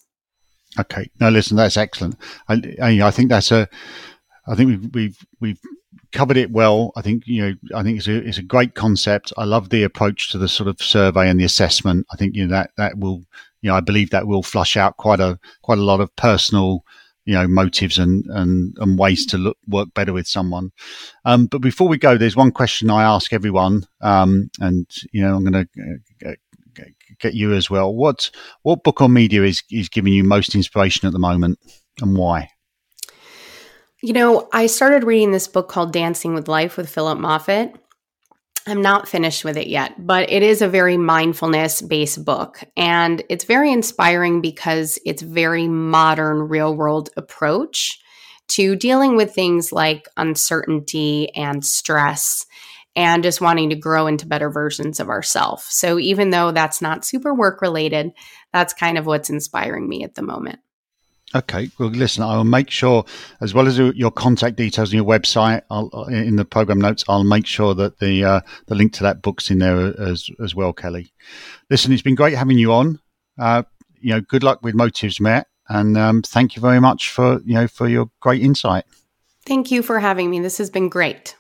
Okay. 0.79 1.11
No, 1.21 1.31
listen, 1.31 1.57
that's 1.57 1.77
excellent. 1.77 2.17
I, 2.49 2.77
I 2.81 3.11
think 3.11 3.29
that's 3.29 3.51
a, 3.51 3.69
I 4.49 4.55
think 4.55 4.69
we've, 4.69 4.95
we've, 4.95 5.27
we've 5.41 5.61
covered 6.13 6.37
it 6.37 6.51
well. 6.51 6.93
I 6.97 7.03
think 7.03 7.27
you 7.27 7.43
know. 7.43 7.79
I 7.79 7.83
think 7.83 7.99
it's 7.99 8.09
a 8.09 8.17
it's 8.17 8.39
a 8.39 8.43
great 8.43 8.75
concept. 8.75 9.33
I 9.37 9.45
love 9.45 9.71
the 9.71 9.83
approach 9.83 10.31
to 10.31 10.39
the 10.39 10.49
sort 10.49 10.69
of 10.69 10.81
survey 10.81 11.29
and 11.29 11.39
the 11.39 11.45
assessment. 11.45 12.07
I 12.13 12.17
think 12.17 12.35
you 12.35 12.47
know 12.47 12.55
that 12.55 12.71
that 12.77 12.99
will 12.99 13.25
you 13.63 13.71
know 13.71 13.77
I 13.77 13.81
believe 13.81 14.11
that 14.11 14.27
will 14.27 14.43
flush 14.43 14.77
out 14.77 14.97
quite 14.97 15.21
a 15.21 15.39
quite 15.63 15.79
a 15.79 15.83
lot 15.83 16.01
of 16.01 16.15
personal 16.17 16.85
you 17.25 17.35
know 17.35 17.47
motives 17.47 17.99
and 17.99 18.25
and, 18.27 18.77
and 18.79 18.99
ways 18.99 19.27
to 19.27 19.39
look, 19.39 19.59
work 19.69 19.93
better 19.95 20.13
with 20.13 20.27
someone. 20.27 20.73
Um, 21.25 21.47
but 21.47 21.61
before 21.61 21.89
we 21.89 21.99
go, 21.99 22.17
there's 22.17 22.37
one 22.37 22.53
question 22.53 22.91
I 22.91 23.05
ask 23.05 23.33
everyone, 23.33 23.87
um, 24.01 24.51
and 24.61 24.87
you 25.13 25.23
know 25.23 25.37
I'm 25.37 25.45
going 25.45 25.67
to 25.67 26.29
uh, 26.29 26.35
get 27.21 27.35
you 27.35 27.53
as 27.53 27.71
well. 27.71 27.95
What 27.95 28.31
what 28.63 28.85
book 28.85 29.01
or 29.01 29.09
media 29.09 29.43
is 29.43 29.63
is 29.71 29.89
giving 29.89 30.13
you 30.13 30.25
most 30.25 30.55
inspiration 30.55 31.07
at 31.07 31.13
the 31.13 31.19
moment, 31.19 31.59
and 32.01 32.17
why? 32.17 32.51
You 34.07 34.13
know, 34.13 34.49
I 34.53 34.67
started 34.69 35.03
reading 35.03 35.33
this 35.33 35.49
book 35.49 35.69
called 35.69 35.93
Dancing 35.93 36.33
with 36.33 36.47
Life 36.47 36.77
with 36.77 36.89
Phillip 36.89 37.19
Moffitt. 37.19 37.75
I'm 38.65 38.81
not 38.81 39.09
finished 39.09 39.45
with 39.45 39.57
it 39.57 39.67
yet, 39.67 39.95
but 39.99 40.31
it 40.31 40.45
is 40.45 40.63
a 40.63 40.69
very 40.69 40.97
mindfulness 40.97 41.83
based 41.83 42.25
book. 42.25 42.63
And 42.77 43.25
it's 43.29 43.43
very 43.43 43.73
inspiring 43.73 44.41
because 44.41 44.97
it's 45.05 45.23
very 45.23 45.67
modern, 45.67 46.43
real 46.43 46.77
world 46.77 47.11
approach 47.17 47.99
to 48.51 48.77
dealing 48.77 49.17
with 49.17 49.35
things 49.35 49.73
like 49.73 50.07
uncertainty 50.17 51.35
and 51.35 51.67
stress 51.67 52.47
and 52.95 53.25
just 53.25 53.41
wanting 53.41 53.71
to 53.71 53.77
grow 53.77 54.07
into 54.07 54.25
better 54.25 54.51
versions 54.51 55.01
of 55.01 55.09
ourselves. 55.09 55.65
So 55.65 55.99
even 55.99 56.31
though 56.31 56.53
that's 56.53 56.81
not 56.81 57.05
super 57.05 57.35
work 57.35 57.61
related, 57.61 58.13
that's 58.53 58.73
kind 58.73 58.99
of 58.99 59.07
what's 59.07 59.31
inspiring 59.31 59.89
me 59.89 60.05
at 60.05 60.15
the 60.15 60.23
moment. 60.23 60.61
Okay. 61.35 61.71
Well, 61.79 61.89
listen, 61.89 62.23
I 62.23 62.37
will 62.37 62.45
make 62.45 62.71
sure, 62.71 63.05
as 63.41 63.53
well 63.53 63.67
as 63.67 63.79
your 63.79 64.11
contact 64.11 64.57
details 64.57 64.93
and 64.93 64.97
your 64.97 65.05
website, 65.05 65.63
I'll, 65.71 65.91
uh, 65.93 66.05
in 66.05 66.37
the 66.37 66.45
program 66.45 66.81
notes, 66.81 67.05
I'll 67.09 67.25
make 67.25 67.47
sure 67.47 67.75
that 67.75 67.99
the 67.99 68.25
uh, 68.25 68.41
the 68.67 68.75
link 68.75 68.93
to 68.95 69.03
that 69.03 69.23
book's 69.23 69.51
in 69.51 69.59
there 69.59 70.01
as 70.01 70.31
as 70.43 70.55
well, 70.55 70.73
Kelly. 70.73 71.13
Listen, 71.69 71.93
it's 71.93 72.03
been 72.03 72.15
great 72.15 72.35
having 72.35 72.59
you 72.59 72.73
on. 72.73 73.01
Uh, 73.39 73.65
you 74.01 74.11
know, 74.11 74.21
good 74.21 74.45
luck 74.45 74.61
with 74.63 74.75
Motives 74.75 75.21
Met, 75.21 75.49
and 75.69 75.99
um, 75.99 76.23
thank 76.23 76.55
you 76.55 76.63
very 76.63 76.81
much 76.81 77.11
for 77.11 77.41
you 77.45 77.55
know 77.55 77.67
for 77.67 77.89
your 77.89 78.09
great 78.21 78.43
insight. 78.43 78.85
Thank 79.45 79.71
you 79.71 79.83
for 79.83 79.99
having 79.99 80.31
me. 80.31 80.41
This 80.41 80.59
has 80.59 80.71
been 80.71 80.89
great. 80.89 81.37